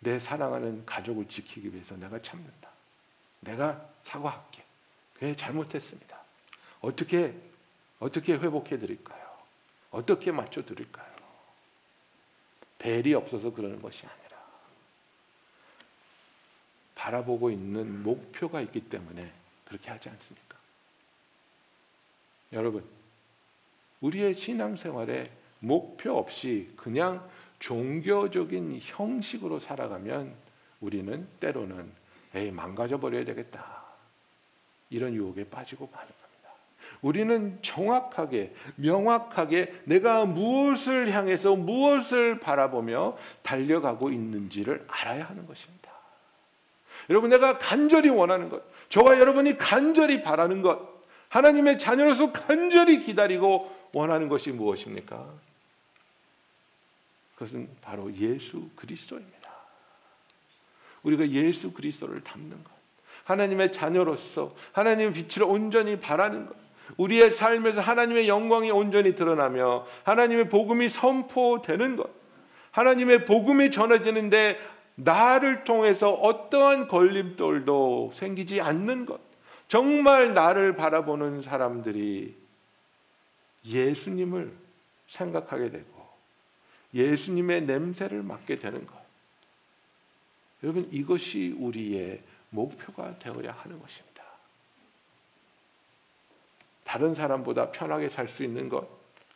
내 0.00 0.18
사랑하는 0.18 0.86
가족을 0.86 1.28
지키기 1.28 1.72
위해서 1.72 1.96
내가 1.96 2.20
참는다. 2.22 2.70
내가 3.40 3.88
사과할게. 4.02 4.62
그래 5.14 5.34
잘못했습니다. 5.34 6.20
어떻게 6.80 7.34
어떻게 7.98 8.34
회복해 8.34 8.78
드릴까요? 8.78 9.24
어떻게 9.90 10.30
맞춰 10.30 10.64
드릴까요? 10.64 11.12
벨이 12.78 13.14
없어서 13.14 13.52
그러는 13.52 13.80
것이 13.80 14.06
아니라 14.06 14.38
바라보고 16.94 17.50
있는 17.50 18.02
목표가 18.02 18.60
있기 18.60 18.88
때문에 18.88 19.32
그렇게 19.64 19.90
하지 19.90 20.08
않습니까? 20.08 20.56
여러분, 22.52 22.84
우리의 24.00 24.34
신앙생활에 24.34 25.30
목표 25.60 26.16
없이 26.16 26.70
그냥 26.76 27.26
종교적인 27.58 28.78
형식으로 28.82 29.58
살아가면 29.58 30.34
우리는 30.80 31.26
때로는 31.40 31.90
에이 32.34 32.50
망가져 32.50 32.98
버려야 33.00 33.24
되겠다 33.24 33.84
이런 34.90 35.14
유혹에 35.14 35.44
빠지고 35.48 35.88
마는 35.92 36.06
겁니다. 36.06 36.50
우리는 37.00 37.58
정확하게 37.62 38.54
명확하게 38.76 39.82
내가 39.84 40.26
무엇을 40.26 41.10
향해서 41.10 41.56
무엇을 41.56 42.40
바라보며 42.40 43.16
달려가고 43.42 44.10
있는지를 44.10 44.84
알아야 44.88 45.24
하는 45.24 45.46
것입니다. 45.46 45.93
여러분 47.10 47.30
내가 47.30 47.58
간절히 47.58 48.08
원하는 48.08 48.48
것, 48.48 48.62
저와 48.88 49.18
여러분이 49.18 49.56
간절히 49.58 50.22
바라는 50.22 50.62
것, 50.62 50.94
하나님의 51.28 51.78
자녀로서 51.78 52.32
간절히 52.32 53.00
기다리고 53.00 53.74
원하는 53.92 54.28
것이 54.28 54.50
무엇입니까? 54.50 55.26
그것은 57.34 57.68
바로 57.82 58.12
예수 58.14 58.68
그리스도입니다. 58.76 59.34
우리가 61.02 61.28
예수 61.28 61.72
그리스도를 61.72 62.22
닮는 62.22 62.62
것, 62.64 62.70
하나님의 63.24 63.72
자녀로서 63.72 64.54
하나님의 64.72 65.12
빛을 65.12 65.44
온전히 65.46 65.98
바라는 65.98 66.46
것, 66.46 66.54
우리의 66.96 67.30
삶에서 67.30 67.80
하나님의 67.80 68.28
영광이 68.28 68.70
온전히 68.70 69.14
드러나며 69.14 69.86
하나님의 70.04 70.48
복음이 70.48 70.88
선포되는 70.88 71.96
것, 71.96 72.10
하나님의 72.70 73.24
복음이 73.24 73.70
전해지는데 73.70 74.58
나를 74.96 75.64
통해서 75.64 76.10
어떠한 76.12 76.88
걸림돌도 76.88 78.12
생기지 78.14 78.60
않는 78.60 79.06
것, 79.06 79.20
정말 79.68 80.34
나를 80.34 80.76
바라보는 80.76 81.42
사람들이 81.42 82.36
예수님을 83.64 84.52
생각하게 85.08 85.70
되고 85.70 86.08
예수님의 86.92 87.62
냄새를 87.62 88.22
맡게 88.22 88.58
되는 88.58 88.86
것. 88.86 88.94
여러분 90.62 90.88
이것이 90.92 91.56
우리의 91.58 92.22
목표가 92.50 93.18
되어야 93.18 93.52
하는 93.52 93.80
것입니다. 93.80 94.14
다른 96.84 97.14
사람보다 97.14 97.72
편하게 97.72 98.08
살 98.08 98.28
수 98.28 98.44
있는 98.44 98.68
것, 98.68 98.86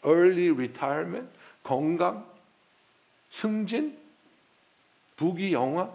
early 0.05 0.51
retirement, 0.51 1.29
건강, 1.65 2.25
승진, 3.31 3.99
부귀 5.19 5.53
영화 5.53 5.93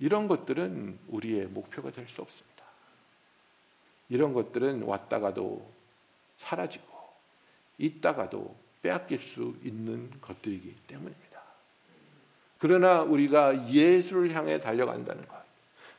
이런 0.00 0.28
것들은 0.28 0.98
우리의 1.08 1.46
목표가 1.46 1.90
될 1.90 2.06
수 2.08 2.20
없습니다. 2.22 2.64
이런 4.08 4.32
것들은 4.32 4.82
왔다가도 4.82 5.64
사라지고 6.36 6.86
있다가도 7.78 8.54
빼앗길 8.82 9.22
수 9.22 9.54
있는 9.62 10.10
것들이기 10.20 10.74
때문입니다. 10.86 11.40
그러나 12.58 13.02
우리가 13.02 13.68
예수를 13.68 14.34
향해 14.34 14.58
달려간다는 14.60 15.22
것, 15.22 15.36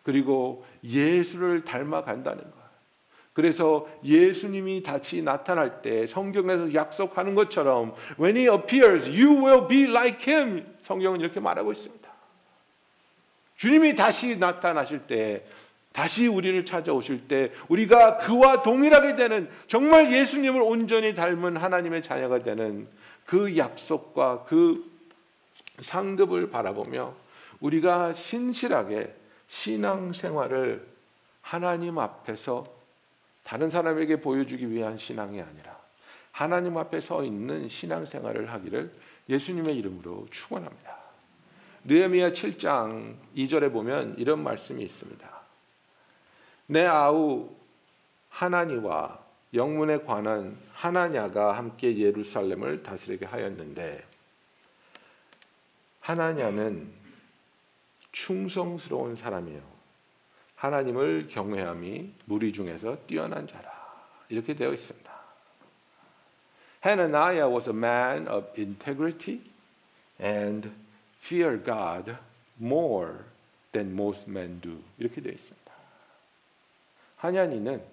그리고 0.04 0.66
예수를 0.84 1.64
닮아간다는 1.64 2.44
것, 2.44 2.60
그래서 3.34 3.88
예수님이 4.04 4.84
다시 4.84 5.22
나타날 5.22 5.82
때 5.82 6.08
성경에서 6.08 6.74
약속하는 6.74 7.36
것처럼 7.36 7.94
when 8.20 8.36
he 8.36 8.50
appears 8.50 9.10
you 9.10 9.46
will 9.46 9.68
be 9.68 9.84
like 9.84 10.34
him 10.34 10.76
성경은 10.82 11.22
이렇게 11.22 11.40
말하고 11.40 11.72
있습니다. 11.72 11.99
주님이 13.60 13.94
다시 13.96 14.38
나타나실 14.38 15.00
때 15.00 15.44
다시 15.92 16.28
우리를 16.28 16.64
찾아오실 16.66 17.28
때 17.28 17.52
우리가 17.68 18.18
그와 18.20 18.64
동일하게 18.64 19.18
되는 19.18 19.50
정말 19.68 20.14
예수님을 20.14 20.62
온전히 20.62 21.14
닮은 21.14 21.58
하나님의 21.58 22.02
자녀가 22.02 22.40
되는 22.40 22.88
그 23.26 23.58
약속과 23.58 24.46
그 24.48 24.90
상급을 25.82 26.50
바라보며 26.50 27.14
우리가 27.60 28.14
신실하게 28.14 29.14
신앙 29.48 30.14
생활을 30.14 30.88
하나님 31.42 32.00
앞에서 32.00 32.64
다른 33.44 33.70
사람에게 33.70 34.22
보여주기 34.22 34.72
위한 34.72 34.98
신앙이 34.98 35.42
아니라 35.42 35.78
하나님 36.32 36.78
앞에 36.78 37.02
서 37.02 37.26
있는 37.26 37.68
신앙 37.68 38.06
생활을 38.06 38.54
하기를 38.54 38.90
예수님의 39.28 39.76
이름으로 39.76 40.28
축원합니다. 40.32 40.99
느헤미야 41.86 42.32
7장 42.32 43.16
2절에 43.36 43.72
보면 43.72 44.16
이런 44.18 44.44
말씀이 44.44 44.84
있습니다. 44.84 45.30
내 46.68 46.86
아우 46.86 47.50
하나니와 48.30 49.20
영문에 49.54 50.00
관한 50.00 50.58
하나냐가 50.74 51.54
함께 51.54 51.98
예루살렘을 51.98 52.84
다스리게 52.84 53.26
하였는데 53.26 54.06
하나냐는 56.02 56.92
충성스러운 58.12 59.16
사람이요 59.16 59.62
하나님을 60.56 61.28
경외함이 61.28 62.14
무리 62.26 62.52
중에서 62.54 62.98
뛰어난 63.08 63.48
자라 63.48 63.72
이렇게 64.28 64.54
되어 64.54 64.74
있습니다. 64.74 65.10
Hananiah 66.86 67.54
was 67.54 67.70
a 67.70 67.76
man 67.76 68.28
of 68.28 68.48
integrity 68.58 69.42
and 70.22 70.72
fear 71.22 71.64
God 71.64 72.16
more 72.62 73.20
than 73.72 73.92
most 73.92 74.30
men 74.30 74.60
do 74.62 74.82
이렇게 74.98 75.22
되어 75.22 75.34
있습니다. 75.34 75.72
하냐니는 77.18 77.84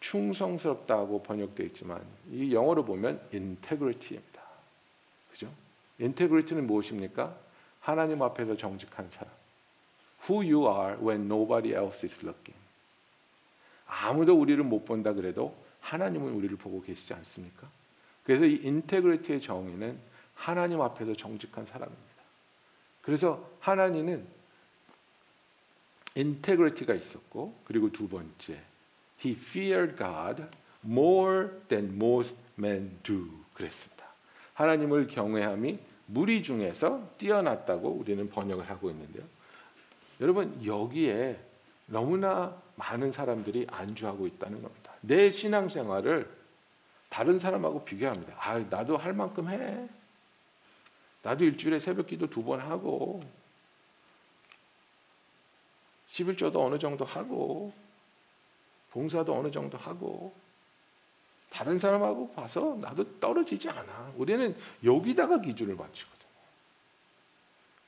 충성스럽다고 0.00 1.22
번역되어 1.22 1.66
있지만 1.66 2.00
이 2.30 2.54
영어로 2.54 2.84
보면 2.84 3.20
integrity입니다. 3.32 4.42
그죠? 5.32 5.50
integrity는 5.98 6.66
무엇입니까? 6.66 7.36
하나님 7.80 8.22
앞에서 8.22 8.56
정직한 8.56 9.08
사람. 9.10 9.32
Who 10.28 10.42
you 10.42 10.68
are 10.68 10.96
when 11.00 11.24
nobody 11.24 11.72
else 11.72 12.06
is 12.06 12.14
looking. 12.24 12.56
아무도 13.86 14.38
우리를 14.38 14.62
못 14.62 14.84
본다 14.84 15.12
그래도 15.12 15.56
하나님은 15.80 16.32
우리를 16.32 16.56
보고 16.56 16.82
계시지 16.82 17.14
않습니까? 17.14 17.68
그래서 18.24 18.44
이 18.44 18.56
integrity의 18.62 19.40
정의는 19.40 19.98
하나님 20.36 20.80
앞에서 20.80 21.14
정직한 21.14 21.66
사람입니다. 21.66 22.04
그래서 23.02 23.50
하나님은 23.58 24.24
integrity가 26.14 26.94
있었고 26.94 27.58
그리고 27.64 27.90
두 27.90 28.08
번째 28.08 28.60
he 29.24 29.34
feared 29.34 29.96
God 29.96 30.44
more 30.84 31.48
than 31.68 31.94
most 31.94 32.38
men 32.58 32.98
do 33.02 33.28
그랬습니다. 33.54 34.06
하나님을 34.54 35.08
경외함이 35.08 35.78
무리 36.06 36.42
중에서 36.42 37.10
뛰어났다고 37.18 37.90
우리는 37.90 38.28
번역을 38.30 38.70
하고 38.70 38.90
있는데요. 38.90 39.24
여러분 40.20 40.64
여기에 40.64 41.38
너무나 41.86 42.56
많은 42.76 43.12
사람들이 43.12 43.66
안주하고 43.70 44.26
있다는 44.26 44.62
겁니다. 44.62 44.92
내 45.00 45.30
신앙생활을 45.30 46.28
다른 47.08 47.38
사람하고 47.38 47.84
비교합니다. 47.84 48.34
아, 48.38 48.58
나도 48.58 48.96
할 48.96 49.12
만큼 49.12 49.48
해. 49.48 49.88
나도 51.26 51.44
일주일에 51.44 51.78
새벽 51.78 52.06
기도 52.06 52.28
두 52.30 52.42
번 52.44 52.60
하고 52.60 53.20
11조도 56.10 56.56
어느 56.56 56.78
정도 56.78 57.04
하고 57.04 57.72
봉사도 58.92 59.34
어느 59.36 59.50
정도 59.50 59.76
하고 59.76 60.32
다른 61.50 61.78
사람하고 61.78 62.32
봐서 62.32 62.78
나도 62.80 63.18
떨어지지 63.18 63.68
않아. 63.68 64.12
우리는 64.16 64.56
여기다가 64.84 65.40
기준을 65.40 65.74
맞추거든요. 65.74 66.26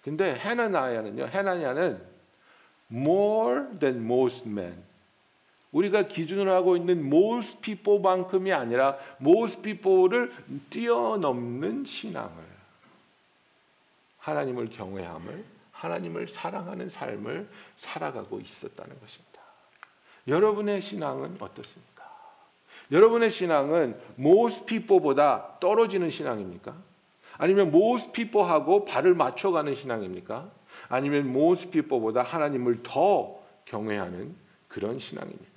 근데 0.02 0.34
해나나야는요. 0.34 1.26
해나냐는 1.26 2.02
more 2.90 3.78
than 3.78 4.04
most 4.04 4.48
men. 4.48 4.82
우리가 5.72 6.08
기준으로 6.08 6.52
하고 6.52 6.76
있는 6.76 7.06
most 7.06 7.60
people만큼이 7.60 8.52
아니라 8.52 8.98
most 9.20 9.62
people를 9.62 10.32
뛰어넘는 10.70 11.84
신앙을 11.84 12.57
하나님을 14.28 14.68
경외함을 14.70 15.44
하나님을 15.72 16.28
사랑하는 16.28 16.88
삶을 16.88 17.48
살아가고 17.76 18.40
있었다는 18.40 19.00
것입니다. 19.00 19.40
여러분의 20.26 20.80
신앙은 20.80 21.36
어떻습니까? 21.40 21.98
여러분의 22.90 23.30
신앙은 23.30 23.98
most 24.18 24.66
people보다 24.66 25.58
떨어지는 25.60 26.10
신앙입니까? 26.10 26.74
아니면 27.38 27.68
most 27.68 28.12
people하고 28.12 28.84
발을 28.84 29.14
맞춰가는 29.14 29.72
신앙입니까? 29.74 30.50
아니면 30.88 31.28
most 31.28 31.70
people보다 31.70 32.22
하나님을 32.22 32.82
더 32.82 33.38
경외하는 33.66 34.34
그런 34.66 34.98
신앙입니까? 34.98 35.48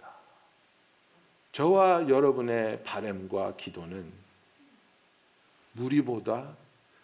저와 1.52 2.08
여러분의 2.08 2.84
바램과 2.84 3.56
기도는 3.58 4.12
무리보다 5.74 6.56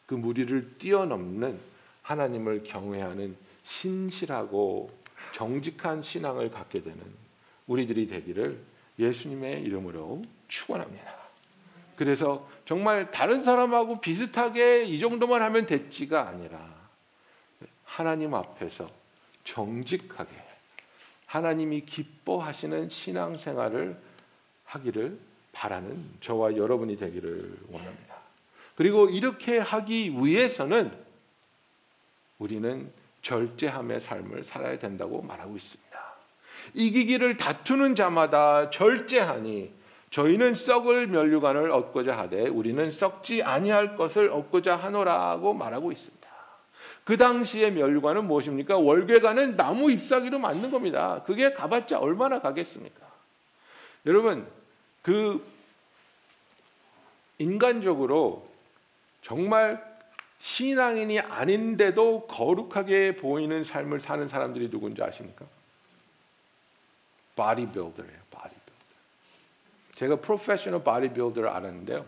그 0.08 0.16
무리를 0.16 0.78
뛰어넘는 0.80 1.60
하나님을 2.02 2.64
경외하는 2.64 3.36
신실하고 3.62 4.90
정직한 5.34 6.02
신앙을 6.02 6.50
갖게 6.50 6.82
되는 6.82 7.00
우리들이 7.68 8.08
되기를 8.08 8.60
예수님의 8.98 9.62
이름으로 9.64 10.24
축원합니다. 10.48 11.16
그래서 11.98 12.48
정말 12.66 13.12
다른 13.12 13.44
사람하고 13.44 14.00
비슷하게 14.00 14.86
이 14.86 15.00
정도만 15.00 15.42
하면 15.42 15.66
됐지가 15.66 16.30
아니라 16.30 16.76
하나님 17.84 18.34
앞에서 18.34 18.90
정직하게 19.44 20.32
하나님이 21.26 21.82
기뻐하시는 21.82 22.90
신앙생활을 22.90 24.00
하기를 24.64 25.20
바라는 25.52 26.06
저와 26.22 26.56
여러분이 26.56 26.98
되기를 26.98 27.58
원합니다. 27.70 28.07
그리고 28.78 29.10
이렇게 29.10 29.58
하기 29.58 30.12
위해서는 30.12 30.92
우리는 32.38 32.92
절제함의 33.24 34.00
삶을 34.00 34.44
살아야 34.44 34.78
된다고 34.78 35.24
말하고 35.24 35.58
있습니다. 35.58 35.88
이기기를 36.76 37.38
다투는 37.38 37.96
자마다 37.96 38.70
절제하니 38.70 39.74
저희는 40.12 40.54
썩을 40.54 41.08
면류관을 41.08 41.72
얻고자 41.72 42.16
하되 42.18 42.48
우리는 42.48 42.92
썩지 42.92 43.42
아니할 43.42 43.98
것을 43.98 44.30
얻고자 44.30 44.76
하노라고 44.76 45.56
말하고 45.56 45.92
있습니다. 45.92 46.28
그 47.04 47.18
당시의 47.18 47.72
면류관은 47.72 48.26
무엇입니까? 48.26 48.78
월계관은 48.78 49.56
나무 49.56 49.90
잎사귀로 49.90 50.38
만든 50.38 50.70
겁니다. 50.70 51.24
그게 51.26 51.52
가봤자 51.52 51.98
얼마나 51.98 52.42
가겠습니까? 52.42 53.08
여러분 54.06 54.48
그 55.02 55.44
인간적으로 57.40 58.47
정말 59.22 59.98
신앙인이 60.40 61.20
아닌데도 61.20 62.28
거룩하게 62.28 63.16
보이는 63.16 63.64
삶을 63.64 64.00
사는 64.00 64.28
사람들이 64.28 64.70
누군지 64.70 65.02
아십니까? 65.02 65.46
바디빌더예요. 67.36 68.12
바디빌더. 68.32 68.74
제가 69.94 70.16
프로페셔널 70.18 70.84
바디빌더를 70.84 71.50
알았는데요. 71.50 72.06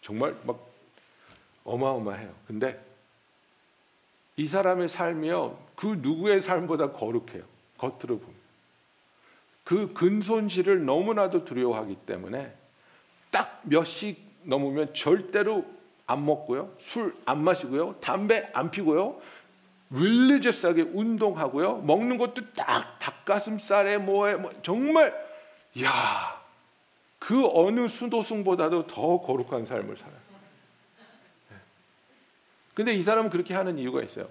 정말 0.00 0.36
막 0.44 0.68
어마어마해요. 1.64 2.34
근데 2.46 2.82
이 4.36 4.46
사람의 4.46 4.88
삶이요. 4.88 5.58
그 5.74 5.98
누구의 6.00 6.40
삶보다 6.40 6.92
거룩해요. 6.92 7.44
겉으로 7.78 8.18
보면. 8.18 8.40
그 9.64 9.92
근손실을 9.92 10.84
너무나도 10.84 11.44
두려워하기 11.44 11.96
때문에 12.06 12.52
딱 13.30 13.60
몇씩 13.64 14.18
넘으면 14.42 14.92
절대로 14.94 15.64
안 16.10 16.26
먹고요. 16.26 16.74
술 16.78 17.14
안 17.24 17.44
마시고요. 17.44 17.94
담배 18.00 18.50
안 18.52 18.70
피고요. 18.70 19.20
릴리저스하게 19.90 20.82
운동하고요. 20.82 21.78
먹는 21.78 22.18
것도 22.18 22.52
딱 22.54 22.98
닭가슴살에 22.98 23.98
뭐에 23.98 24.36
뭐 24.36 24.50
정말 24.62 25.14
야. 25.82 26.40
그 27.18 27.48
어느 27.52 27.86
수도승보다도 27.86 28.86
더 28.86 29.20
거룩한 29.20 29.66
삶을 29.66 29.96
살아요. 29.96 30.18
네. 31.50 31.56
근데 32.74 32.94
이 32.94 33.02
사람은 33.02 33.30
그렇게 33.30 33.54
하는 33.54 33.78
이유가 33.78 34.02
있어요. 34.02 34.28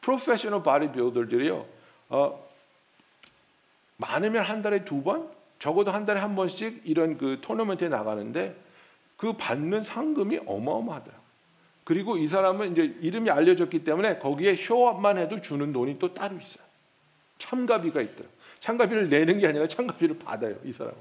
프로페셔널 0.00 0.62
바디빌더들이요. 0.62 1.66
어, 2.08 2.48
많으면 3.96 4.42
한 4.42 4.60
달에 4.60 4.84
두 4.84 5.02
번, 5.02 5.30
적어도 5.60 5.92
한 5.92 6.04
달에 6.04 6.20
한 6.20 6.34
번씩 6.34 6.82
이런 6.84 7.16
그 7.16 7.38
토너먼트에 7.40 7.88
나가는데 7.88 8.56
그 9.16 9.34
받는 9.34 9.84
상금이 9.84 10.40
어마어마하더라고요. 10.46 11.21
그리고 11.84 12.16
이 12.16 12.28
사람은 12.28 12.72
이제 12.72 12.94
이름이 13.00 13.30
알려졌기 13.30 13.84
때문에 13.84 14.18
거기에 14.18 14.54
show 14.56 14.84
up만 14.84 15.18
해도 15.18 15.40
주는 15.40 15.72
돈이 15.72 15.98
또 15.98 16.14
따로 16.14 16.36
있어요. 16.36 16.64
참가비가 17.38 18.00
있더라고요. 18.00 18.30
참가비를 18.60 19.08
내는 19.08 19.40
게 19.40 19.48
아니라 19.48 19.66
참가비를 19.66 20.18
받아요. 20.18 20.54
이 20.64 20.72
사람은. 20.72 20.96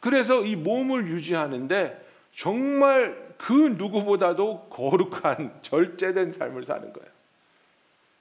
그래서 0.00 0.44
이 0.44 0.56
몸을 0.56 1.08
유지하는데 1.08 2.04
정말 2.34 3.34
그 3.38 3.52
누구보다도 3.52 4.68
거룩한 4.68 5.60
절제된 5.62 6.32
삶을 6.32 6.64
사는 6.64 6.92
거예요. 6.92 7.10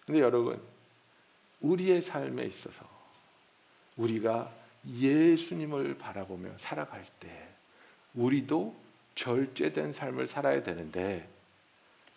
근데 0.05 0.21
여러분, 0.21 0.61
우리의 1.61 2.01
삶에 2.01 2.45
있어서 2.45 2.85
우리가 3.97 4.51
예수님을 4.87 5.97
바라보며 5.97 6.49
살아갈 6.57 7.03
때 7.19 7.29
우리도 8.13 8.75
절제된 9.15 9.91
삶을 9.91 10.27
살아야 10.27 10.61
되는데 10.61 11.27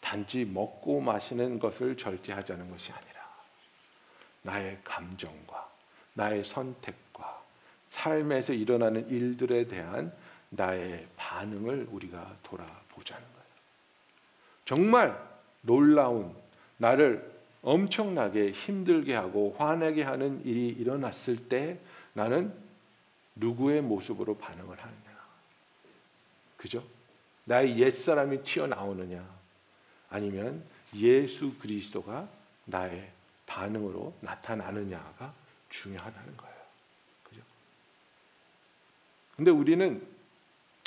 단지 0.00 0.44
먹고 0.44 1.00
마시는 1.00 1.58
것을 1.58 1.96
절제하자는 1.96 2.70
것이 2.70 2.92
아니라 2.92 3.18
나의 4.42 4.78
감정과 4.84 5.68
나의 6.14 6.44
선택과 6.44 7.42
삶에서 7.88 8.52
일어나는 8.52 9.08
일들에 9.08 9.66
대한 9.66 10.12
나의 10.50 11.06
반응을 11.16 11.88
우리가 11.90 12.36
돌아보자는 12.42 13.22
거예요. 13.22 13.48
정말 14.64 15.28
놀라운 15.62 16.34
나를 16.78 17.38
엄청나게 17.62 18.52
힘들게 18.52 19.14
하고 19.14 19.54
화내게 19.58 20.02
하는 20.02 20.44
일이 20.44 20.68
일어났을 20.68 21.48
때 21.48 21.78
나는 22.12 22.52
누구의 23.36 23.82
모습으로 23.82 24.36
반응을 24.38 24.78
하느냐. 24.78 25.18
그죠? 26.56 26.82
나의 27.44 27.78
옛사람이 27.78 28.42
튀어나오느냐. 28.42 29.37
아니면 30.10 30.62
예수 30.94 31.54
그리스도가 31.58 32.28
나의 32.64 33.10
반응으로 33.46 34.14
나타나느냐가 34.20 35.32
중요하다는 35.70 36.36
거예요. 36.36 36.54
그죠? 37.24 37.40
근데 39.36 39.50
우리는 39.50 40.02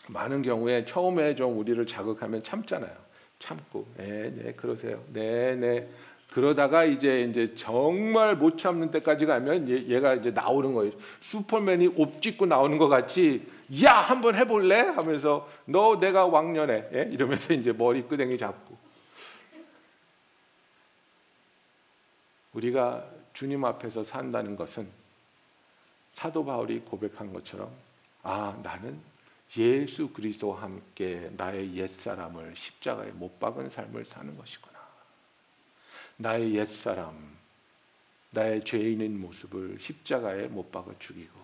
많은 0.08 0.42
경우에 0.42 0.86
처음에 0.86 1.36
좀 1.36 1.58
우리를 1.58 1.86
자극하면 1.86 2.44
참잖아요. 2.44 2.96
참고, 3.40 3.88
네, 3.98 4.30
네, 4.30 4.54
그러세요. 4.54 5.04
네, 5.14 5.56
네. 5.56 5.90
그러다가 6.32 6.86
이제 6.86 7.24
이제 7.24 7.54
정말 7.56 8.38
못 8.38 8.58
참는 8.58 8.90
때까지 8.90 9.26
가면 9.26 9.70
얘, 9.70 9.88
얘가 9.88 10.14
이제 10.14 10.32
나오는 10.32 10.74
거예요. 10.74 10.94
슈퍼맨이 11.20 11.88
옷 11.98 12.22
찢고 12.22 12.46
나오는 12.46 12.78
것 12.78 12.88
같이 12.88 13.46
야 13.84 13.96
한번 13.96 14.36
해볼래 14.36 14.80
하면서 14.80 15.50
너 15.66 16.00
내가 16.00 16.28
왕년에 16.28 16.90
예? 16.94 17.10
이러면서 17.12 17.54
이제 17.54 17.74
머리 17.74 18.04
끄댕이 18.04 18.38
잡고 18.38 18.78
우리가 22.54 23.10
주님 23.34 23.64
앞에서 23.64 24.04
산다는 24.04 24.56
것은 24.56 24.90
사도 26.14 26.44
바울이 26.44 26.80
고백한 26.82 27.32
것처럼 27.34 27.72
아 28.24 28.60
나는 28.62 29.00
예수 29.58 30.10
그리스도와 30.10 30.62
함께 30.62 31.30
나의 31.36 31.76
옛 31.76 31.88
사람을 31.88 32.56
십자가에 32.56 33.12
못 33.12 33.40
박은 33.40 33.70
삶을 33.70 34.06
사는 34.06 34.38
것이구나. 34.38 34.80
나의 36.18 36.56
옛 36.56 36.68
사람, 36.68 37.38
나의 38.30 38.64
죄인인 38.64 39.20
모습을 39.20 39.78
십자가에 39.80 40.48
못 40.48 40.72
박아 40.72 40.94
죽이고 41.00 41.38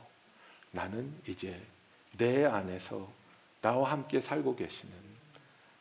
나는 0.72 1.14
이제 1.28 1.62
내 2.18 2.46
안에서 2.46 3.12
나와 3.62 3.92
함께 3.92 4.22
살고 4.22 4.56
계시는 4.56 5.07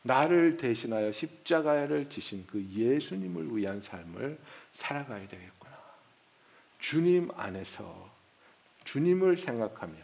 나를 0.07 0.57
대신하여 0.57 1.11
십자가를 1.11 2.09
지신 2.09 2.47
그 2.47 2.65
예수님을 2.71 3.57
위한 3.57 3.81
삶을 3.81 4.39
살아가야 4.73 5.27
되겠구나. 5.27 5.75
주님 6.79 7.29
안에서 7.37 8.09
주님을 8.85 9.37
생각하며 9.37 9.95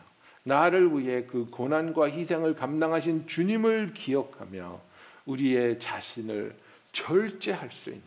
나를 0.43 0.99
위해 0.99 1.25
그 1.25 1.49
고난과 1.51 2.11
희생을 2.11 2.57
감당하신 2.57 3.29
주님을 3.29 3.93
기억하며 3.95 4.81
우리의 5.27 5.79
자신을 5.79 6.57
절제할 6.91 7.71
수 7.71 7.91
있는 7.91 8.03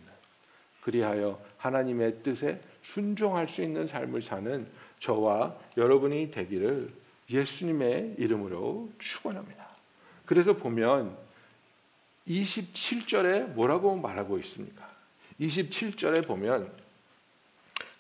그리하여 0.82 1.42
하나님의 1.58 2.24
뜻에 2.24 2.62
순종할 2.82 3.48
수 3.48 3.62
있는 3.64 3.88
삶을 3.88 4.22
사는 4.22 4.68
저와 5.00 5.56
여러분이 5.78 6.30
되기를 6.30 6.90
예수님의 7.30 8.16
이름으로 8.18 8.90
축원합니다. 9.00 9.66
그래서 10.26 10.54
보면 10.54 11.25
27절에 12.28 13.54
뭐라고 13.54 13.96
말하고 13.96 14.38
있습니까? 14.40 14.90
27절에 15.40 16.26
보면 16.26 16.72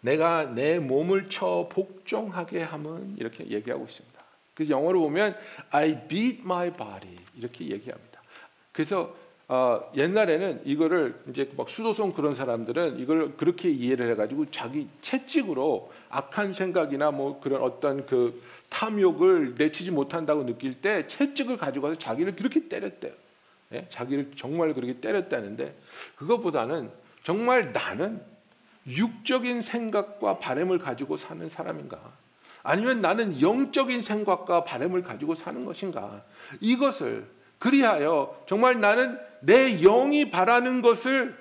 내가 0.02 0.46
내 0.46 0.80
몸을 0.80 1.30
쳐 1.30 1.68
복종하게 1.72 2.62
함은 2.62 3.16
이렇게 3.18 3.48
얘기하고 3.48 3.86
있습니다. 3.86 4.16
그래서 4.54 4.72
영어로 4.72 5.02
보면 5.02 5.36
I 5.72 6.08
beat 6.08 6.42
my 6.42 6.70
body 6.72 7.18
이렇게 7.36 7.66
얘기합니다. 7.66 8.22
그래서 8.72 9.16
어, 9.48 9.92
옛날에는 9.96 10.62
이거를 10.66 11.22
이제 11.30 11.52
막 11.56 11.70
수도성 11.70 12.14
그런 12.14 12.34
사람들은 12.34 13.00
이걸 13.00 13.38
그렇게 13.38 13.70
이해를 13.70 14.10
해가지고 14.12 14.50
자기 14.50 14.88
채찍으로 15.02 15.92
악한 16.10 16.54
생각이나 16.54 17.12
뭐 17.12 17.40
그런 17.40 17.62
어떤 17.62 18.08
그 18.08 18.42
탐욕을 18.70 19.56
내치지 19.56 19.92
못한다고 19.92 20.46
느낄 20.46 20.82
때 20.82 21.08
채찍을 21.08 21.58
가지고 21.58 21.88
가서 21.90 22.00
자기를 22.00 22.36
그렇게 22.36 22.68
때렸대요. 22.68 23.14
예? 23.74 23.86
자기를 23.90 24.32
정말 24.36 24.74
그렇게 24.74 25.00
때렸다는데 25.00 25.76
그것보다는 26.16 26.92
정말 27.24 27.72
나는 27.72 28.22
육적인 28.88 29.62
생각과 29.62 30.40
바램을 30.40 30.78
가지고 30.80 31.18
사는 31.18 31.48
사람인가? 31.50 32.00
아니면 32.62 33.02
나는 33.02 33.42
영적인 33.42 34.02
생각과 34.02 34.64
바램을 34.64 35.04
가지고 35.04 35.36
사는 35.36 35.66
것인가? 35.66 36.24
이것을 36.60 37.28
그리하여 37.60 38.44
정말 38.48 38.80
나는 38.80 39.20
내 39.40 39.78
영이 39.82 40.30
바라는 40.30 40.82
것을 40.82 41.36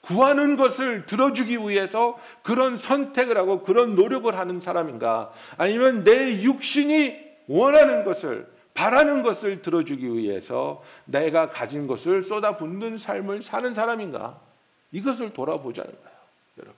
구하는 0.00 0.56
것을 0.56 1.06
들어주기 1.06 1.56
위해서 1.58 2.18
그런 2.42 2.76
선택을 2.76 3.38
하고 3.38 3.62
그런 3.62 3.94
노력을 3.94 4.36
하는 4.36 4.60
사람인가? 4.60 5.32
아니면 5.56 6.04
내 6.04 6.42
육신이 6.42 7.24
원하는 7.46 8.04
것을 8.04 8.46
바라는 8.74 9.22
것을 9.22 9.62
들어주기 9.62 10.16
위해서 10.16 10.82
내가 11.04 11.48
가진 11.48 11.86
것을 11.86 12.24
쏟아붓는 12.24 12.98
삶을 12.98 13.42
사는 13.42 13.72
사람인가? 13.72 14.40
이것을 14.90 15.32
돌아보자는 15.32 15.90
거예요, 15.90 16.16
여러분. 16.58 16.76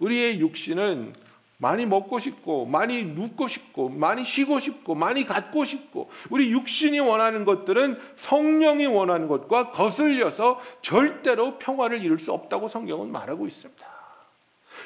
우리의 0.00 0.40
육신은 0.40 1.14
많이 1.58 1.84
먹고 1.84 2.18
싶고, 2.18 2.64
많이 2.64 3.04
눕고 3.04 3.46
싶고, 3.46 3.90
많이 3.90 4.24
쉬고 4.24 4.60
싶고, 4.60 4.94
많이 4.94 5.26
갖고 5.26 5.66
싶고, 5.66 6.10
우리 6.30 6.50
육신이 6.52 6.98
원하는 7.00 7.44
것들은 7.44 7.98
성령이 8.16 8.86
원하는 8.86 9.28
것과 9.28 9.70
거슬려서 9.72 10.58
절대로 10.80 11.58
평화를 11.58 12.02
이룰 12.02 12.18
수 12.18 12.32
없다고 12.32 12.66
성경은 12.66 13.12
말하고 13.12 13.46
있습니다. 13.46 13.86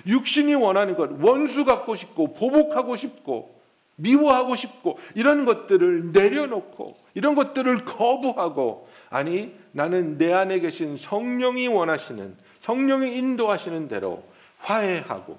육신이 0.09 0.57
원하는 0.57 0.97
것, 0.97 1.11
원수 1.21 1.65
갖고 1.65 1.95
싶고, 1.95 2.35
보복하고 2.35 2.97
싶고, 2.97 3.54
미워하고 3.97 4.57
싶고, 4.57 4.99
이런 5.15 5.45
것들을 5.45 6.13
내려놓고, 6.13 6.97
이런 7.15 7.35
것들을 7.35 7.85
거부하고, 7.85 8.89
아니, 9.11 9.55
나는 9.73 10.19
내 10.19 10.33
안에 10.33 10.61
계신 10.61 10.97
성령이 10.97 11.69
원하시는, 11.69 12.37
성령이 12.61 13.17
인도하시는 13.17 13.89
대로 13.89 14.25
화해하고, 14.59 15.39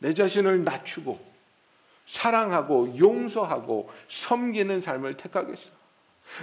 내 0.00 0.14
자신을 0.14 0.64
낮추고 0.64 1.30
사랑하고 2.06 2.98
용서하고 2.98 3.88
섬기는 4.08 4.80
삶을 4.80 5.16
택하겠어. 5.16 5.70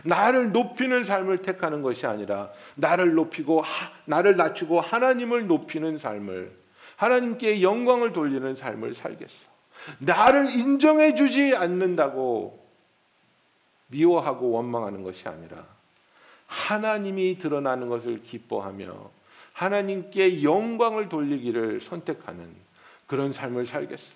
나를 0.04 0.52
높이는 0.52 1.04
삶을 1.04 1.42
택하는 1.42 1.82
것이 1.82 2.06
아니라 2.08 2.52
나를 2.76 3.14
높이고 3.14 3.62
하, 3.62 3.92
나를 4.06 4.38
낮추고 4.38 4.80
하나님을 4.80 5.48
높이는 5.48 5.98
삶을 5.98 6.52
하나님께 6.96 7.62
영광을 7.62 8.14
돌리는 8.14 8.56
삶을 8.56 8.96
살겠어. 8.96 9.57
나를 10.00 10.50
인정해 10.50 11.16
주지 11.16 11.56
않는다고 11.56 12.66
미워하고 13.88 14.52
원망하는 14.52 15.04
것이 15.04 15.28
아니라 15.28 15.66
하나님이 16.48 17.38
드러나는 17.38 17.90
것을 17.90 18.24
기뻐하며 18.24 19.12
하나님께 19.54 20.44
영광을 20.44 21.10
돌리기를 21.10 21.82
선택하는 21.82 22.48
그런 23.08 23.34
삶을 23.34 23.66
살겠어. 23.66 24.14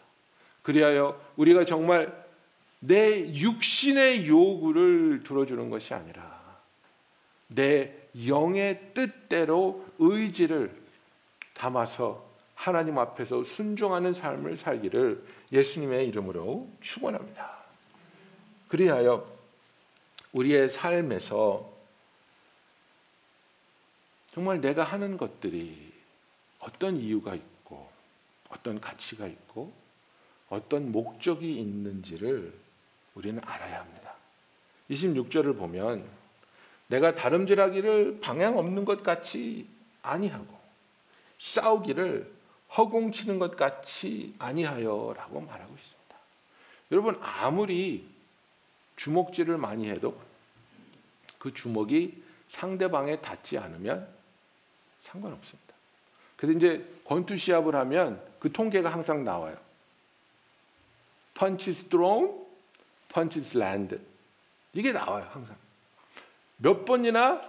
그리하여 0.62 1.20
우리가 1.36 1.66
정말 1.66 2.14
내 2.80 3.34
육신의 3.34 4.28
요구를 4.28 5.24
들어주는 5.24 5.70
것이 5.70 5.94
아니라 5.94 6.42
내 7.48 7.94
영의 8.28 8.80
뜻대로 8.94 9.86
의지를 10.00 10.72
담아서 11.54 12.26
하나님 12.56 12.98
앞에서 12.98 13.44
순종하는 13.44 14.14
삶을 14.14 14.58
살기를 14.58 15.24
예수님의 15.52 16.08
이름으로 16.08 16.70
축원합니다. 16.82 17.58
그리하여 18.70 19.30
우리의 20.32 20.70
삶에서 20.70 21.70
정말 24.34 24.62
내가 24.62 24.84
하는 24.84 25.18
것들이 25.18 25.92
어떤 26.60 26.96
이유가 26.96 27.36
있고 27.36 27.90
어떤 28.50 28.80
가치가 28.80 29.28
있고 29.28 29.74
어떤 30.50 30.92
목적이 30.92 31.58
있는지를 31.58 32.54
우리는 33.16 33.42
알아야 33.46 33.80
합니다. 33.82 34.16
26절을 34.90 35.58
보면 35.58 36.08
내가 36.88 37.16
다름질하기를 37.16 38.20
방향 38.22 38.58
없는 38.58 38.86
것 38.86 39.04
같이 39.04 39.68
아니하고 40.02 40.60
싸우기를 41.40 42.32
허공치는 42.78 43.40
것 43.40 43.56
같이 43.56 44.34
아니하여라고 44.40 45.42
말하고 45.42 45.74
있습니다. 45.74 46.16
여러분 46.92 47.18
아무리 47.22 48.08
주먹질을 48.96 49.58
많이 49.58 49.90
해도 49.90 50.20
그 51.40 51.54
주먹이 51.54 52.22
상대방에 52.50 53.20
닿지 53.22 53.58
않으면 53.58 54.08
상관없습니다. 55.00 55.74
그래서 56.38 56.58
이제 56.58 56.86
권투 57.06 57.38
시합을 57.38 57.76
하면 57.76 58.22
그 58.40 58.52
통계가 58.52 58.90
항상 58.90 59.24
나와요. 59.24 59.58
punches 61.34 61.86
thrown, 61.86 62.32
punches 63.14 63.58
landed. 63.58 64.04
이게 64.74 64.92
나와요, 64.92 65.26
항상. 65.32 65.56
몇 66.58 66.86
번이나 66.86 67.42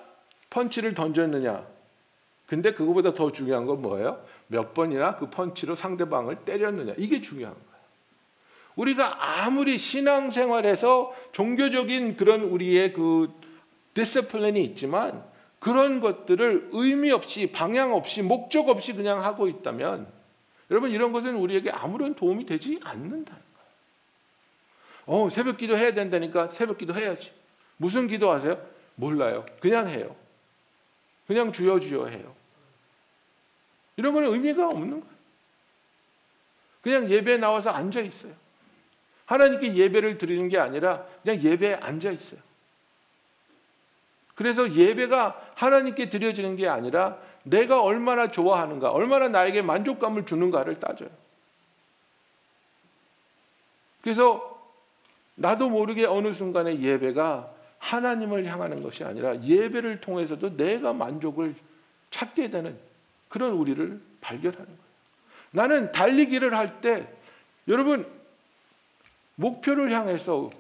펀치를 0.51 0.95
던졌느냐. 0.95 1.67
근데 2.47 2.73
그거보다 2.73 3.15
더 3.15 3.33
중요한 3.33 3.67
건 3.67 3.83
뭐예요? 3.83 4.25
몇 4.53 4.75
번이나 4.75 5.17
그 5.17 5.31
펀치로 5.31 5.75
상대방을 5.75 6.45
때렸느냐. 6.45 6.93
이게 6.99 7.23
중요한 7.23 7.55
거예요. 7.55 7.83
우리가 8.77 9.45
아무리 9.45 9.79
신앙생활에서 9.79 11.15
종교적인 11.33 12.19
그런 12.19 12.43
우리의 12.43 12.93
그 12.93 13.33
discipline이 13.95 14.63
있지만 14.65 15.25
그런 15.59 16.01
것들을 16.01 16.69
의미 16.73 17.11
없이 17.11 17.51
방향 17.51 17.95
없이 17.95 18.21
목적 18.21 18.69
없이 18.69 18.93
그냥 18.93 19.25
하고 19.25 19.49
있다면 19.49 20.07
여러분 20.71 20.91
이런 20.91 21.13
것은 21.13 21.35
우리에게 21.37 21.71
아무런 21.71 22.15
도움이 22.15 22.45
되지 22.45 22.79
않는다. 22.85 23.35
어, 25.07 25.29
새벽 25.31 25.57
기도 25.57 25.79
해야 25.79 25.95
된다니까 25.95 26.49
새벽 26.49 26.77
기도 26.77 26.95
해야지. 26.95 27.33
무슨 27.79 28.07
기도 28.07 28.31
하세요? 28.31 28.61
몰라요. 28.97 29.47
그냥 29.61 29.89
해요. 29.89 30.15
그냥 31.27 31.53
주여 31.53 31.81
주여 31.81 32.07
해요. 32.07 32.42
이런 33.97 34.15
거는 34.15 34.33
의미가 34.33 34.69
없는 34.69 35.01
거예요. 35.01 35.13
그냥 36.83 37.09
예배에 37.09 37.37
나와서 37.39 37.71
앉아 37.71 38.01
있어요. 38.01 38.33
하나님께 39.27 39.75
예배를 39.75 40.19
드리는 40.19 40.49
게 40.49 40.59
아니라 40.59 41.05
그냥 41.23 41.43
예배에 41.43 41.75
앉아 41.75 42.11
있어요. 42.11 42.41
그래서 44.35 44.73
예배가 44.73 45.53
하나님께 45.55 46.09
드려지는 46.09 46.57
게 46.57 46.69
아니라 46.69 47.19
내가 47.45 47.83
얼마나 47.83 48.31
좋아하는가, 48.31 48.91
얼마나 48.91 49.29
나에게 49.29 49.63
만족감을 49.63 50.27
주는가를 50.27 50.79
따져요. 50.79 51.11
그래서 54.01 54.61
나도 55.35 55.69
모르게 55.71 56.05
어느 56.05 56.33
순간에 56.33 56.81
예배가 56.81 57.53
하나님을 57.79 58.47
향하는 58.47 58.83
것이 58.83 59.05
아니라 59.05 59.41
예배를 59.43 60.01
통해서도 60.01 60.57
내가 60.57 60.93
만족을 60.93 61.55
찾게 62.11 62.51
되는 62.51 62.79
그런 63.33 63.53
우리를 63.53 63.99
발견하는 64.21 64.67
거예요. 64.67 64.83
나는 65.53 65.91
달리기를 65.91 66.55
할 66.55 66.81
때 66.81 67.09
여러분 67.67 68.07
목표를 69.37 69.91
향해서 69.91 70.51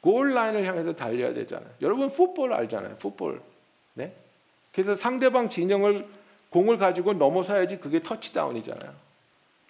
골 0.00 0.34
라인을 0.34 0.64
향해서 0.64 0.94
달려야 0.94 1.32
되잖아요. 1.34 1.70
여러분 1.80 2.08
풋볼 2.08 2.52
알잖아요. 2.52 2.96
풋볼. 2.96 3.40
네? 3.94 4.12
그래서 4.72 4.96
상대방 4.96 5.48
진영을 5.50 6.06
공을 6.50 6.78
가지고 6.78 7.12
넘어서야지 7.12 7.78
그게 7.78 8.02
터치다운이잖아요. 8.02 8.92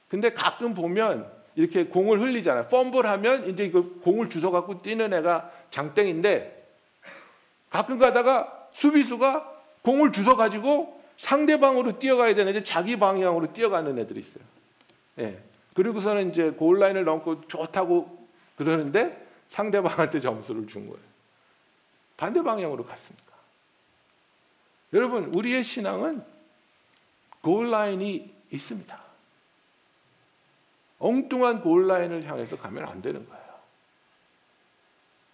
근데 0.09 0.33
가끔 0.33 0.75
보면 0.75 1.31
이렇게 1.57 1.87
공을 1.87 2.21
흘리잖아요. 2.21 2.69
펌블하면 2.69 3.51
이제 3.51 3.71
그 3.71 4.01
공을 4.01 4.31
주워 4.31 4.51
갖고 4.51 4.81
뛰는 4.81 5.13
애가 5.13 5.51
장땡인데 5.71 6.67
가끔 7.69 7.99
가다가 7.99 8.69
수비수가 8.73 9.53
공을 9.83 10.13
주워 10.13 10.37
가지고 10.37 10.98
상대 11.19 11.59
방으로 11.59 11.99
뛰어가야 11.99 12.35
되는데 12.35 12.65
자기 12.65 12.99
방향으로 12.99 13.53
뛰어가는 13.53 13.99
애들이 13.99 14.21
있어요. 14.21 14.45
예. 15.19 15.43
그리고서는 15.75 16.31
이제 16.31 16.51
골 16.51 16.79
라인을 16.79 17.05
넘고 17.05 17.47
좋다고 17.49 18.27
그러는데 18.57 19.27
상대방한테 19.49 20.21
점수를 20.21 20.67
준 20.67 20.87
거예요. 20.87 21.03
반대 22.17 22.43
방향으로 22.43 22.85
갔습니까? 22.87 23.33
여러분, 24.93 25.33
우리의 25.35 25.65
신앙은 25.65 26.23
골 27.43 27.71
라인이 27.71 28.35
있습니다. 28.51 29.03
엉뚱한 30.99 31.63
골 31.63 31.87
라인을 31.87 32.25
향해서 32.25 32.57
가면 32.57 32.85
안 32.85 33.03
되는 33.03 33.29
거예요. 33.29 33.45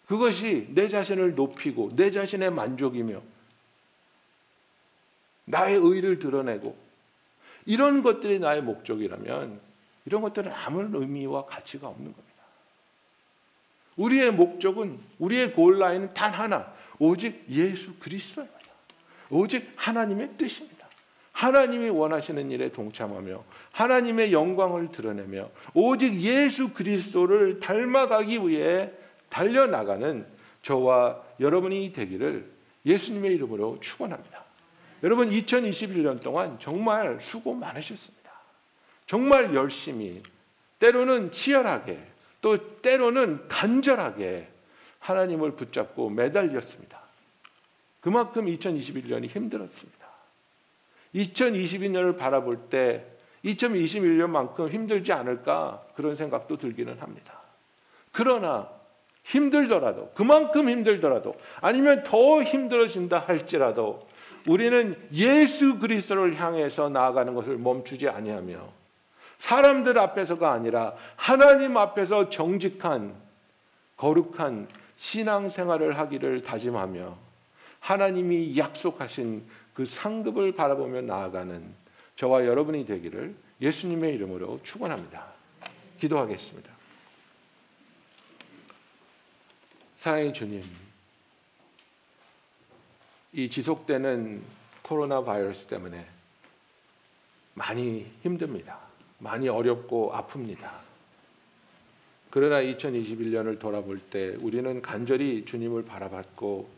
그것이 0.06 0.68
내 0.70 0.88
자신을 0.88 1.34
높이고 1.34 1.90
내 1.94 2.10
자신의 2.10 2.50
만족이며 2.50 3.22
나의 5.44 5.76
의를 5.76 6.18
드러내고 6.18 6.76
이런 7.66 8.02
것들이 8.02 8.38
나의 8.38 8.62
목적이라면 8.62 9.60
이런 10.06 10.22
것들은 10.22 10.52
아무런 10.52 10.94
의미와 10.94 11.46
가치가 11.46 11.88
없는 11.88 12.12
겁니다. 12.12 12.34
우리의 13.96 14.32
목적은 14.32 14.98
우리의 15.18 15.52
골라인은 15.52 16.14
단 16.14 16.32
하나 16.32 16.72
오직 16.98 17.44
예수 17.48 17.94
그리스도입니다. 17.98 18.58
오직 19.30 19.72
하나님의 19.76 20.36
뜻입니다. 20.36 20.74
하나님이 21.32 21.88
원하시는 21.88 22.50
일에 22.50 22.70
동참하며 22.70 23.44
하나님의 23.72 24.32
영광을 24.32 24.92
드러내며 24.92 25.50
오직 25.74 26.14
예수 26.20 26.72
그리스도를 26.72 27.58
닮아가기 27.58 28.46
위해 28.46 28.92
달려나가는 29.28 30.26
저와 30.62 31.20
여러분이 31.40 31.92
되기를 31.92 32.50
예수님의 32.86 33.34
이름으로 33.34 33.78
축원합니다. 33.80 34.43
여러분 35.04 35.28
2021년 35.28 36.22
동안 36.22 36.56
정말 36.58 37.20
수고 37.20 37.52
많으셨습니다. 37.52 38.32
정말 39.06 39.54
열심히 39.54 40.22
때로는 40.78 41.30
치열하게 41.30 41.98
또 42.40 42.80
때로는 42.80 43.46
간절하게 43.48 44.48
하나님을 45.00 45.52
붙잡고 45.52 46.08
매달렸습니다. 46.08 46.98
그만큼 48.00 48.46
2021년이 48.46 49.28
힘들었습니다. 49.28 50.06
2022년을 51.14 52.16
바라볼 52.16 52.70
때 52.70 53.04
2021년만큼 53.44 54.70
힘들지 54.70 55.12
않을까 55.12 55.84
그런 55.94 56.16
생각도 56.16 56.56
들기는 56.56 56.98
합니다. 56.98 57.40
그러나 58.10 58.70
힘들더라도 59.22 60.12
그만큼 60.14 60.70
힘들더라도 60.70 61.36
아니면 61.60 62.04
더 62.04 62.42
힘들어진다 62.42 63.18
할지라도 63.18 64.06
우리는 64.46 64.96
예수 65.12 65.78
그리스도를 65.78 66.38
향해서 66.38 66.90
나아가는 66.90 67.34
것을 67.34 67.56
멈추지 67.56 68.08
아니하며 68.08 68.72
사람들 69.38 69.98
앞에서가 69.98 70.52
아니라 70.52 70.94
하나님 71.16 71.76
앞에서 71.76 72.30
정직한 72.30 73.14
거룩한 73.96 74.68
신앙 74.96 75.50
생활을 75.50 75.98
하기를 75.98 76.42
다짐하며 76.42 77.16
하나님이 77.80 78.56
약속하신 78.56 79.44
그 79.74 79.84
상급을 79.84 80.52
바라보며 80.52 81.02
나아가는 81.02 81.62
저와 82.16 82.46
여러분이 82.46 82.86
되기를 82.86 83.34
예수님의 83.60 84.14
이름으로 84.14 84.60
축원합니다. 84.62 85.26
기도하겠습니다. 85.98 86.72
사랑의 89.96 90.32
주님, 90.32 90.62
이 93.36 93.50
지속되는 93.50 94.42
코로나 94.82 95.20
바이러스 95.24 95.66
때문에 95.66 96.06
많이 97.54 98.06
힘듭니다. 98.22 98.78
많이 99.18 99.48
어렵고 99.48 100.12
아픕니다. 100.12 100.70
그러나 102.30 102.60
2021년을 102.62 103.58
돌아볼 103.58 103.98
때 103.98 104.36
우리는 104.40 104.80
간절히 104.80 105.44
주님을 105.44 105.84
바라봤고 105.84 106.68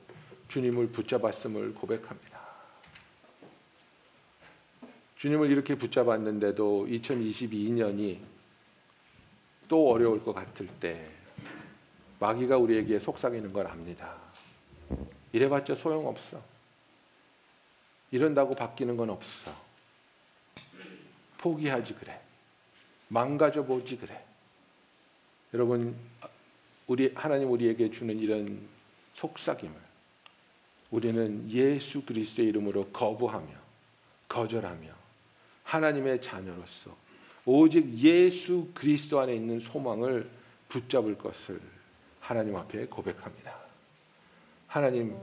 주님을 0.48 0.88
붙잡았음을 0.88 1.74
고백합니다. 1.74 2.40
주님을 5.16 5.50
이렇게 5.50 5.74
붙잡았는데도 5.74 6.86
2022년이 6.88 8.18
또 9.68 9.90
어려울 9.90 10.24
것 10.24 10.34
같을 10.34 10.68
때 10.80 11.06
마귀가 12.18 12.56
우리에게 12.56 12.98
속삭이는 12.98 13.52
걸 13.52 13.66
압니다. 13.66 14.16
이래봤자 15.32 15.74
소용없어. 15.74 16.55
이런다고 18.10 18.54
바뀌는 18.54 18.96
건 18.96 19.10
없어. 19.10 19.52
포기하지 21.38 21.94
그래. 21.94 22.20
망가져 23.08 23.64
보지 23.64 23.98
그래. 23.98 24.24
여러분 25.54 25.96
우리 26.86 27.12
하나님 27.14 27.50
우리에게 27.50 27.90
주는 27.90 28.18
이런 28.18 28.60
속삭임을 29.12 29.74
우리는 30.90 31.50
예수 31.50 32.04
그리스도의 32.04 32.48
이름으로 32.48 32.86
거부하며 32.88 33.48
거절하며 34.28 34.88
하나님의 35.64 36.20
자녀로서 36.20 36.96
오직 37.44 37.98
예수 37.98 38.68
그리스도 38.74 39.20
안에 39.20 39.34
있는 39.34 39.60
소망을 39.60 40.28
붙잡을 40.68 41.16
것을 41.16 41.60
하나님 42.20 42.56
앞에 42.56 42.86
고백합니다. 42.86 43.56
하나님 44.66 45.16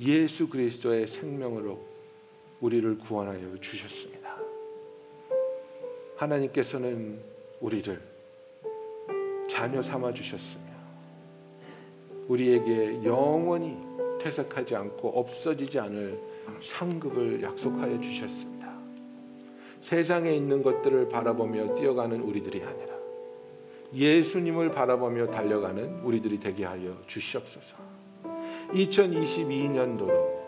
예수 0.00 0.48
그리스도의 0.48 1.06
생명으로 1.06 1.78
우리를 2.60 2.98
구원하여 2.98 3.56
주셨습니다. 3.60 4.36
하나님께서는 6.16 7.20
우리를 7.60 8.00
자녀 9.48 9.82
삼아 9.82 10.12
주셨으며 10.12 10.64
우리에게 12.28 13.02
영원히 13.04 13.76
퇴색하지 14.20 14.76
않고 14.76 15.08
없어지지 15.18 15.78
않을 15.78 16.20
상급을 16.60 17.42
약속하여 17.42 18.00
주셨습니다. 18.00 18.76
세상에 19.80 20.34
있는 20.34 20.62
것들을 20.62 21.08
바라보며 21.08 21.74
뛰어가는 21.76 22.20
우리들이 22.20 22.62
아니라 22.62 22.98
예수님을 23.94 24.70
바라보며 24.70 25.28
달려가는 25.28 26.00
우리들이 26.02 26.38
되게 26.38 26.64
하여 26.64 27.00
주시옵소서. 27.06 27.97
2022년도로 28.72 30.38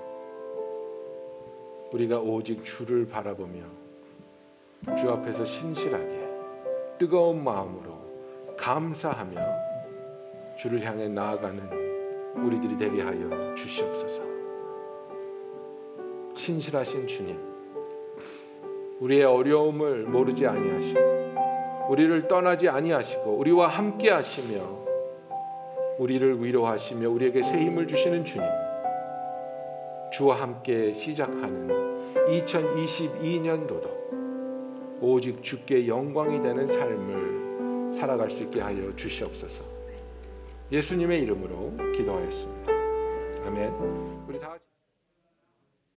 우리가 1.92 2.18
오직 2.20 2.64
주를 2.64 3.08
바라보며 3.08 3.60
주 4.98 5.10
앞에서 5.10 5.44
신실하게 5.44 6.28
뜨거운 6.98 7.42
마음으로 7.42 8.56
감사하며 8.56 9.40
주를 10.58 10.82
향해 10.84 11.08
나아가는 11.08 11.80
우리들이 12.36 12.76
되게 12.76 13.02
하여 13.02 13.54
주시옵소서. 13.54 14.22
신실하신 16.36 17.06
주님, 17.06 17.38
우리의 19.00 19.24
어려움을 19.24 20.04
모르지 20.04 20.46
아니하시고 20.46 21.88
우리를 21.88 22.28
떠나지 22.28 22.68
아니하시고 22.68 23.32
우리와 23.32 23.66
함께 23.66 24.10
하시며 24.10 24.79
우리를 26.00 26.42
위로하시며 26.42 27.10
우리에게 27.10 27.42
새 27.42 27.60
힘을 27.60 27.86
주시는 27.86 28.24
주님. 28.24 28.48
주와 30.10 30.40
함께 30.40 30.94
시작하는 30.94 31.68
2022년도도 32.26 34.00
오직 35.02 35.42
주께 35.42 35.86
영광이 35.86 36.40
되는 36.40 36.66
삶을 36.66 37.92
살아갈 37.94 38.30
수 38.30 38.42
있게 38.44 38.62
하여 38.62 38.96
주시옵소서. 38.96 39.62
예수님의 40.72 41.20
이름으로 41.22 41.92
기도하였습니다. 41.92 42.72
아멘. 43.46 43.70
우리 44.26 44.40
다 44.40 44.56